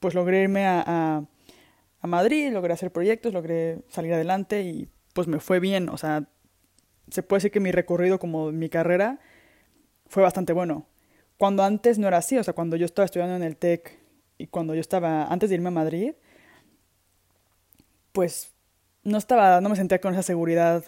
pues 0.00 0.14
logré 0.14 0.42
irme 0.42 0.66
a, 0.66 0.84
a, 0.86 1.24
a 2.00 2.06
Madrid, 2.06 2.52
logré 2.52 2.74
hacer 2.74 2.92
proyectos, 2.92 3.32
logré 3.32 3.82
salir 3.88 4.12
adelante 4.12 4.62
y 4.62 4.88
pues 5.14 5.28
me 5.28 5.40
fue 5.40 5.60
bien, 5.60 5.88
o 5.88 5.96
sea, 5.96 6.28
se 7.10 7.22
puede 7.22 7.38
decir 7.38 7.50
que 7.50 7.60
mi 7.60 7.72
recorrido 7.72 8.18
como 8.18 8.52
mi 8.52 8.68
carrera 8.68 9.18
fue 10.06 10.22
bastante 10.22 10.52
bueno. 10.52 10.86
Cuando 11.38 11.62
antes 11.62 11.98
no 11.98 12.06
era 12.08 12.18
así, 12.18 12.36
o 12.38 12.44
sea, 12.44 12.54
cuando 12.54 12.76
yo 12.76 12.84
estaba 12.84 13.06
estudiando 13.06 13.34
en 13.36 13.42
el 13.42 13.56
TEC 13.56 13.98
y 14.38 14.48
cuando 14.48 14.74
yo 14.74 14.80
estaba, 14.80 15.24
antes 15.24 15.48
de 15.48 15.56
irme 15.56 15.68
a 15.68 15.72
Madrid, 15.72 16.14
pues 18.12 18.52
no 19.04 19.18
estaba, 19.18 19.60
no 19.60 19.68
me 19.68 19.76
sentía 19.76 20.00
con 20.00 20.14
esa 20.14 20.22
seguridad 20.22 20.84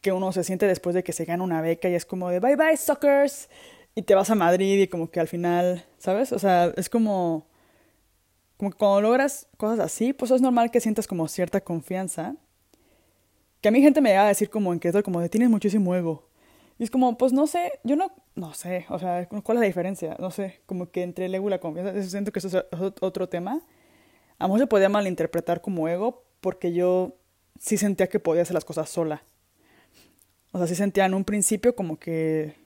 que 0.00 0.12
uno 0.12 0.32
se 0.32 0.44
siente 0.44 0.66
después 0.66 0.94
de 0.94 1.04
que 1.04 1.12
se 1.12 1.24
gana 1.24 1.44
una 1.44 1.60
beca 1.60 1.88
y 1.88 1.94
es 1.94 2.04
como 2.04 2.28
de 2.30 2.40
bye 2.40 2.56
bye 2.56 2.76
suckers 2.76 3.48
y 3.94 4.02
te 4.02 4.14
vas 4.14 4.30
a 4.30 4.34
Madrid 4.34 4.80
y 4.80 4.88
como 4.88 5.10
que 5.10 5.20
al 5.20 5.28
final, 5.28 5.84
¿sabes? 5.98 6.32
O 6.32 6.38
sea, 6.38 6.72
es 6.76 6.88
como 6.88 7.46
como 8.62 8.70
que 8.70 8.78
cuando 8.78 9.00
logras 9.00 9.48
cosas 9.56 9.80
así, 9.80 10.12
pues 10.12 10.30
es 10.30 10.40
normal 10.40 10.70
que 10.70 10.80
sientas 10.80 11.08
como 11.08 11.26
cierta 11.26 11.60
confianza. 11.60 12.36
Que 13.60 13.68
a 13.68 13.72
mí 13.72 13.82
gente 13.82 14.00
me 14.00 14.10
llega 14.10 14.24
a 14.24 14.28
decir 14.28 14.50
como 14.50 14.72
en 14.72 14.78
que 14.78 14.92
como 15.02 15.20
de 15.20 15.28
tienes 15.28 15.50
muchísimo 15.50 15.96
ego. 15.96 16.28
Y 16.78 16.84
es 16.84 16.90
como, 16.90 17.18
pues 17.18 17.32
no 17.32 17.48
sé, 17.48 17.80
yo 17.82 17.96
no, 17.96 18.12
no 18.36 18.54
sé, 18.54 18.86
o 18.88 19.00
sea, 19.00 19.28
¿cuál 19.28 19.58
es 19.58 19.60
la 19.62 19.66
diferencia? 19.66 20.16
No 20.20 20.30
sé, 20.30 20.60
como 20.66 20.92
que 20.92 21.02
entre 21.02 21.26
el 21.26 21.34
ego 21.34 21.48
y 21.48 21.50
la 21.50 21.58
confianza, 21.58 22.00
siento 22.04 22.30
que 22.30 22.38
eso 22.38 22.48
es 22.48 22.64
otro 23.00 23.28
tema. 23.28 23.60
A 24.38 24.44
lo 24.44 24.48
mejor 24.48 24.60
se 24.60 24.66
podía 24.68 24.88
malinterpretar 24.88 25.60
como 25.60 25.88
ego 25.88 26.22
porque 26.42 26.74
yo 26.74 27.16
sí 27.58 27.78
sentía 27.78 28.08
que 28.08 28.20
podía 28.20 28.42
hacer 28.42 28.52
las 28.52 28.66
cosas 28.66 28.90
sola. 28.90 29.22
O 30.50 30.58
sea, 30.58 30.66
sí 30.66 30.74
sentía 30.74 31.06
en 31.06 31.14
un 31.14 31.24
principio 31.24 31.74
como 31.74 31.98
que, 31.98 32.56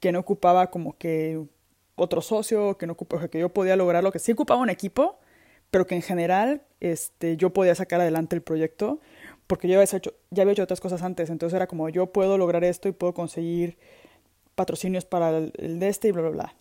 que 0.00 0.12
no 0.12 0.18
ocupaba 0.18 0.70
como 0.70 0.98
que 0.98 1.42
otro 1.94 2.20
socio, 2.20 2.76
que 2.76 2.86
no 2.86 2.92
ocupaba, 2.92 3.28
que 3.28 3.38
yo 3.38 3.48
podía 3.48 3.76
lograr 3.76 4.02
lo 4.02 4.12
que 4.12 4.18
sí 4.18 4.32
ocupaba 4.32 4.60
un 4.60 4.68
equipo, 4.68 5.18
pero 5.70 5.86
que 5.86 5.94
en 5.94 6.02
general 6.02 6.62
este, 6.80 7.36
yo 7.36 7.50
podía 7.54 7.74
sacar 7.74 8.00
adelante 8.00 8.36
el 8.36 8.42
proyecto 8.42 9.00
porque 9.46 9.66
yo 9.66 9.80
había 9.80 9.96
hecho, 9.96 10.12
ya 10.30 10.42
había 10.42 10.52
hecho 10.52 10.64
otras 10.64 10.80
cosas 10.80 11.02
antes, 11.02 11.30
entonces 11.30 11.56
era 11.56 11.66
como 11.66 11.88
yo 11.88 12.12
puedo 12.12 12.36
lograr 12.36 12.64
esto 12.64 12.88
y 12.88 12.92
puedo 12.92 13.14
conseguir 13.14 13.78
patrocinios 14.54 15.04
para 15.06 15.38
el, 15.38 15.78
de 15.78 15.88
este 15.88 16.08
y 16.08 16.12
bla, 16.12 16.22
bla, 16.22 16.30
bla. 16.30 16.54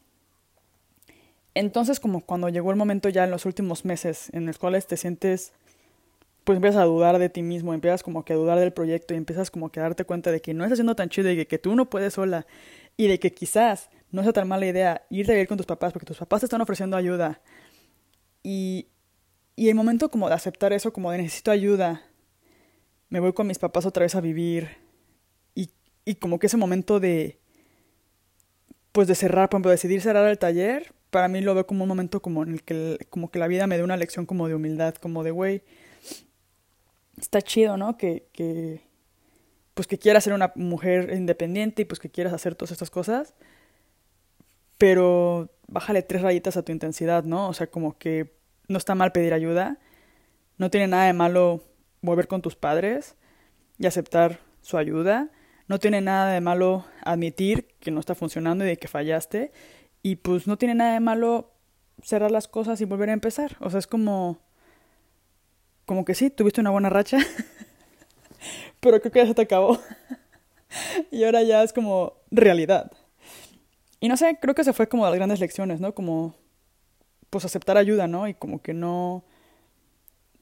Entonces 1.54 2.00
como 2.00 2.22
cuando 2.22 2.50
llegó 2.50 2.72
el 2.72 2.78
momento 2.78 3.10
ya 3.10 3.24
en 3.24 3.32
los 3.32 3.46
últimos 3.46 3.84
meses 3.84 4.30
en 4.32 4.46
los 4.46 4.58
cuales 4.58 4.88
te 4.88 4.96
sientes, 4.96 5.54
pues 6.48 6.56
empiezas 6.56 6.82
a 6.82 6.86
dudar 6.86 7.20
de 7.20 7.28
ti 7.28 7.44
mismo, 7.44 7.74
empiezas 7.74 8.04
como 8.04 8.24
que 8.24 8.32
a 8.32 8.38
dudar 8.38 8.58
del 8.58 8.72
proyecto 8.72 9.14
y 9.14 9.18
empiezas 9.18 9.52
como 9.52 9.70
que 9.70 9.82
a 9.82 9.84
darte 9.84 10.06
cuenta 10.06 10.32
de 10.32 10.40
que 10.40 10.54
no 10.54 10.64
estás 10.64 10.78
haciendo 10.78 10.96
tan 10.96 11.10
chido 11.10 11.30
y 11.30 11.46
que 11.46 11.60
tú 11.60 11.76
no 11.76 11.90
puedes 11.90 12.14
sola 12.14 12.48
y 12.96 13.08
de 13.08 13.20
que 13.20 13.34
quizás 13.34 13.90
no 14.12 14.24
sea 14.24 14.32
tan 14.32 14.48
mala 14.48 14.66
idea 14.66 15.06
ir 15.10 15.30
a 15.30 15.34
vivir 15.34 15.50
con 15.50 15.58
tus 15.58 15.66
papás 15.66 15.92
porque 15.92 16.06
tus 16.06 16.20
papás 16.20 16.40
te 16.40 16.46
están 16.46 16.62
ofreciendo 16.62 16.96
ayuda. 16.96 17.42
Y, 18.44 18.88
y 19.58 19.68
el 19.68 19.76
momento 19.76 20.10
como 20.10 20.30
de 20.30 20.36
aceptar 20.36 20.72
eso, 20.72 20.94
como 20.94 21.12
de 21.12 21.18
necesito 21.18 21.52
ayuda, 21.52 22.04
me 23.10 23.20
voy 23.20 23.34
con 23.34 23.46
mis 23.46 23.60
papás 23.60 23.86
otra 23.86 24.04
vez 24.04 24.16
a 24.16 24.22
vivir 24.22 24.70
y, 25.54 25.70
y 26.06 26.16
como 26.16 26.40
que 26.40 26.48
ese 26.48 26.56
momento 26.56 27.02
de 27.02 27.42
pues 28.94 29.10
de 29.10 29.16
cerrar, 29.16 29.50
por 29.50 29.58
ejemplo, 29.58 29.72
decidir 29.72 30.00
cerrar 30.00 30.30
el 30.30 30.40
taller, 30.40 30.94
para 31.10 31.28
mí 31.28 31.42
lo 31.42 31.54
veo 31.56 31.68
como 31.68 31.84
un 31.84 31.90
momento 31.90 32.22
como 32.22 32.44
en 32.44 32.54
el 32.54 32.64
que 32.64 33.00
como 33.10 33.32
que 33.32 33.38
la 33.38 33.48
vida 33.48 33.68
me 33.68 33.76
dio 33.76 33.84
una 33.84 33.98
lección 33.98 34.26
como 34.26 34.48
de 34.48 34.56
humildad, 34.56 34.96
como 34.96 35.26
de 35.26 35.32
güey, 35.32 35.64
está 37.18 37.42
chido, 37.42 37.78
¿no? 37.78 37.98
Que, 37.98 38.28
que 38.32 38.82
pues 39.74 39.88
que 39.88 40.00
quieras 40.00 40.24
ser 40.24 40.34
una 40.34 40.52
mujer 40.56 41.14
independiente 41.14 41.84
y 41.84 41.86
pues 41.86 42.00
que 42.00 42.10
quieras 42.10 42.34
hacer 42.34 42.56
todas 42.56 42.72
estas 42.72 42.90
cosas, 42.90 43.36
pero 44.78 45.52
bájale 45.68 46.02
tres 46.02 46.22
rayitas 46.22 46.58
a 46.58 46.64
tu 46.64 46.72
intensidad, 46.72 47.24
¿no? 47.24 47.48
O 47.48 47.54
sea, 47.54 47.68
como 47.68 47.98
que 47.98 48.34
no 48.68 48.78
está 48.78 48.96
mal 48.96 49.12
pedir 49.12 49.34
ayuda, 49.34 49.80
no 50.58 50.72
tiene 50.72 50.88
nada 50.88 51.06
de 51.06 51.14
malo 51.14 51.62
volver 52.02 52.28
con 52.28 52.42
tus 52.42 52.56
padres 52.56 53.16
y 53.78 53.86
aceptar 53.86 54.40
su 54.62 54.78
ayuda. 54.78 55.30
No 55.68 55.80
tiene 55.80 56.02
nada 56.02 56.32
de 56.32 56.42
malo 56.42 56.86
admitir 57.04 57.68
que 57.80 57.92
no 57.92 58.00
está 58.00 58.16
funcionando 58.16 58.64
y 58.64 58.68
de 58.68 58.78
que 58.78 58.88
fallaste. 58.88 59.52
Y 60.02 60.18
pues 60.18 60.48
no 60.48 60.58
tiene 60.58 60.76
nada 60.76 60.94
de 60.94 61.00
malo 61.00 61.52
cerrar 62.02 62.32
las 62.32 62.48
cosas 62.48 62.80
y 62.82 62.86
volver 62.86 63.10
a 63.10 63.14
empezar. 63.14 63.58
O 63.60 63.70
sea, 63.70 63.80
es 63.80 63.88
como... 63.88 64.40
como 65.88 66.04
que 66.04 66.14
sí, 66.16 66.30
tuviste 66.30 66.60
una 66.60 66.70
buena 66.70 66.90
racha, 66.90 67.18
pero 68.82 69.00
creo 69.00 69.12
que 69.12 69.20
ya 69.20 69.26
se 69.26 69.34
te 69.34 69.44
acabó. 69.44 69.80
y 71.12 71.24
ahora 71.24 71.42
ya 71.44 71.64
es 71.64 71.72
como 71.72 72.14
realidad. 72.30 72.92
Y 74.02 74.10
no 74.10 74.18
sé, 74.18 74.38
creo 74.40 74.54
que 74.54 74.66
se 74.66 74.74
fue 74.74 74.90
como 74.90 75.06
las 75.06 75.16
grandes 75.16 75.40
lecciones, 75.40 75.80
¿no? 75.80 75.96
Como, 75.96 76.36
pues 77.30 77.46
aceptar 77.46 77.78
ayuda, 77.78 78.06
¿no? 78.06 78.28
Y 78.28 78.34
como 78.34 78.62
que 78.62 78.74
no 78.74 79.24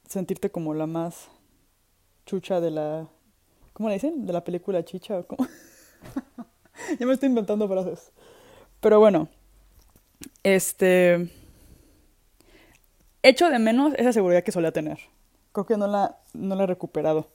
sentirte 0.08 0.49
como 0.49 0.73
la 0.73 0.88
más 0.88 1.29
chucha 2.25 2.60
de 2.60 2.71
la... 2.71 3.08
¿Cómo 3.73 3.89
le 3.89 3.95
dicen? 3.95 4.25
De 4.25 4.34
la 4.34 4.43
película 4.43 4.84
chicha 4.84 5.19
o 5.19 5.25
ya 6.99 7.05
me 7.05 7.13
estoy 7.13 7.29
inventando 7.29 7.67
frases. 7.67 8.12
Pero 8.79 8.99
bueno, 8.99 9.29
este... 10.41 11.29
Echo 13.21 13.47
de 13.51 13.60
menos 13.60 13.93
esa 13.95 14.12
seguridad 14.12 14.43
que 14.43 14.51
solía 14.51 14.71
tener. 14.71 14.97
Creo 15.56 15.65
que 15.65 15.78
no 15.78 15.88
la, 15.88 16.18
no 16.34 16.54
la 16.54 16.65
he 16.65 16.68
recuperado. 16.68 17.30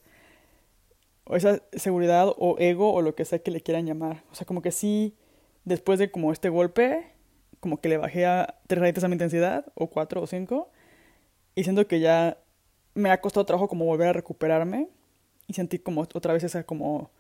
O 1.24 1.37
esa 1.37 1.62
seguridad 1.72 2.28
o 2.37 2.56
ego 2.59 2.92
o 2.92 3.00
lo 3.00 3.14
que 3.14 3.24
sea 3.24 3.38
que 3.38 3.50
le 3.50 3.62
quieran 3.62 3.87
llamar. 3.87 4.24
O 4.30 4.35
sea, 4.35 4.46
como 4.46 4.61
que 4.61 4.72
sí, 4.72 5.16
después 5.64 5.98
de 5.98 6.11
como 6.11 6.30
este 6.30 6.50
golpe, 6.50 7.14
como 7.61 7.80
que 7.80 7.88
le 7.88 7.96
bajé 7.96 8.26
a 8.26 8.61
tres 8.66 8.78
rayitas 8.78 9.04
a 9.04 9.09
mi 9.09 9.14
intensidad, 9.14 9.64
o 9.74 9.87
cuatro 9.87 10.20
o 10.20 10.26
cinco, 10.26 10.68
y 11.54 11.64
siento 11.64 11.87
que 11.87 12.00
ya 12.00 12.37
me 12.92 13.11
ha 13.11 13.22
costado 13.22 13.46
trabajo 13.46 13.68
como 13.68 13.87
volver 13.87 14.09
a 14.09 14.12
recuperarme 14.12 14.88
y 15.46 15.54
sentí 15.54 15.78
como 15.78 16.02
otra 16.02 16.35
vez 16.35 16.44
esa 16.44 16.64
como 16.64 17.11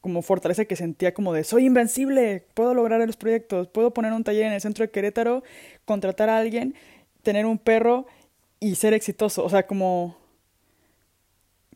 como 0.00 0.20
fortaleza 0.20 0.64
que 0.64 0.74
sentía 0.74 1.14
como 1.14 1.32
de 1.32 1.44
soy 1.44 1.64
invencible, 1.64 2.48
puedo 2.54 2.74
lograr 2.74 3.06
los 3.06 3.16
proyectos, 3.16 3.68
puedo 3.68 3.94
poner 3.94 4.12
un 4.12 4.24
taller 4.24 4.46
en 4.46 4.52
el 4.52 4.60
centro 4.60 4.84
de 4.84 4.90
Querétaro, 4.90 5.44
contratar 5.84 6.28
a 6.28 6.38
alguien, 6.38 6.74
tener 7.22 7.46
un 7.46 7.56
perro 7.56 8.06
y 8.62 8.76
ser 8.76 8.94
exitoso, 8.94 9.44
o 9.44 9.48
sea, 9.48 9.66
como 9.66 10.16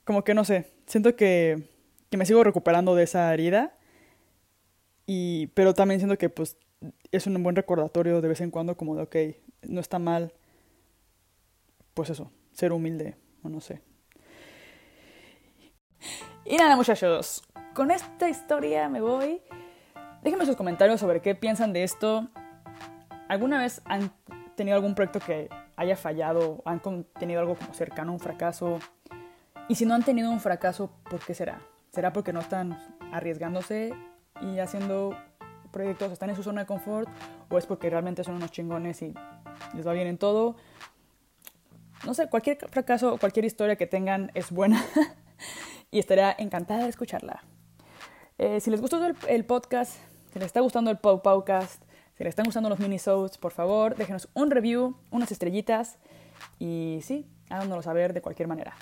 como 0.05 0.22
que 0.22 0.35
no 0.35 0.44
sé, 0.44 0.70
siento 0.87 1.16
que, 1.16 1.68
que 2.11 2.16
me 2.16 2.25
sigo 2.25 2.44
recuperando 2.44 2.94
de 2.94 3.03
esa 3.03 3.35
herida 3.35 3.77
y 5.05 5.49
pero 5.49 5.75
también 5.75 5.99
siento 5.99 6.16
que 6.16 6.29
pues 6.29 6.57
es 7.11 7.27
un 7.27 7.42
buen 7.42 7.57
recordatorio 7.57 8.20
de 8.20 8.29
vez 8.29 8.40
en 8.40 8.53
cuando 8.53 8.77
como 8.77 8.94
de 8.94 9.03
ok, 9.03 9.16
no 9.62 9.81
está 9.81 9.99
mal 9.99 10.33
pues 11.92 12.11
eso, 12.11 12.31
ser 12.53 12.72
humilde 12.72 13.16
o 13.42 13.49
no 13.49 13.61
sé. 13.61 13.83
Y 16.44 16.57
nada, 16.57 16.77
muchachos, 16.77 17.42
con 17.75 17.90
esta 17.90 18.29
historia 18.29 18.88
me 18.88 19.01
voy. 19.01 19.42
Déjenme 20.22 20.46
sus 20.46 20.55
comentarios 20.55 21.01
sobre 21.01 21.20
qué 21.20 21.35
piensan 21.35 21.72
de 21.72 21.83
esto. 21.83 22.29
¿Alguna 23.29 23.59
vez 23.59 23.83
han 23.87 24.12
tenido 24.55 24.77
algún 24.77 24.94
proyecto 24.94 25.18
que 25.18 25.49
haya 25.77 25.97
fallado? 25.97 26.62
¿Han 26.65 26.81
tenido 27.19 27.41
algo 27.41 27.55
como 27.55 27.75
cercano 27.75 28.11
a 28.11 28.15
un 28.15 28.21
fracaso? 28.21 28.79
Y 29.69 29.75
si 29.75 29.85
no 29.87 29.95
han 29.95 30.03
tenido 30.03 30.31
un 30.31 30.41
fracaso, 30.41 30.91
¿por 31.09 31.21
qué 31.21 31.35
será? 31.35 31.61
¿Será 31.93 32.12
porque 32.12 32.33
no 32.33 32.41
están 32.41 32.79
arriesgándose 33.12 33.95
y 34.41 34.59
haciendo 34.59 35.17
proyectos, 35.73 36.12
están 36.12 36.31
en 36.31 36.37
su 36.37 36.43
zona 36.43 36.62
de 36.62 36.67
confort? 36.67 37.09
¿O 37.51 37.59
es 37.59 37.67
porque 37.67 37.91
realmente 37.91 38.25
son 38.25 38.37
unos 38.37 38.51
chingones 38.51 39.03
y 39.03 39.15
les 39.75 39.87
va 39.87 39.93
bien 39.93 40.07
en 40.07 40.19
todo? 40.19 40.57
No 42.05 42.15
sé, 42.15 42.29
cualquier 42.29 42.59
fracaso 42.69 43.19
cualquier 43.19 43.45
historia 43.45 43.77
que 43.77 43.87
tengan 43.87 44.31
es 44.35 44.51
buena. 44.51 44.85
y 45.91 45.99
estaría 45.99 46.35
encantada 46.39 46.85
de 46.85 46.89
escucharla. 46.89 47.43
Eh, 48.39 48.61
si 48.61 48.71
les 48.71 48.81
gustó 48.81 49.01
el, 49.29 49.45
podcast, 49.47 49.95
si 50.33 50.39
les 50.39 50.47
está 50.47 50.61
gustando 50.61 50.91
el 50.91 50.99
podcast, 50.99 51.83
si 52.16 52.24
les 52.24 52.31
están 52.31 52.46
gustando 52.46 52.68
los 52.70 52.79
minisodes, 52.79 53.37
por 53.37 53.52
favor, 53.52 53.94
déjenos 53.94 54.29
un 54.33 54.50
review, 54.50 54.96
unas 55.11 55.31
estrellitas 55.31 55.98
y 56.59 57.00
sí, 57.02 57.29
háganoslo 57.50 57.83
saber 57.83 58.14
de 58.14 58.22
cualquier 58.22 58.48
manera. 58.48 58.74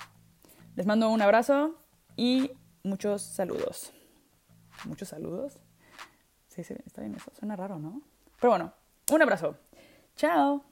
Les 0.77 0.87
mando 0.87 1.11
un 1.11 1.21
abrazo 1.21 1.75
y 2.17 2.53
muchos 2.85 3.23
saludos. 3.23 3.93
¿Muchos 4.85 5.09
saludos? 5.09 5.59
Sí, 6.49 6.63
sí, 6.63 6.75
está 6.87 7.01
bien 7.01 7.15
eso. 7.17 7.33
Suena 7.37 7.57
raro, 7.57 7.79
¿no? 7.79 8.03
Pero 8.41 8.51
bueno, 8.51 8.73
un 9.13 9.23
abrazo. 9.23 9.57
Chao. 10.17 10.65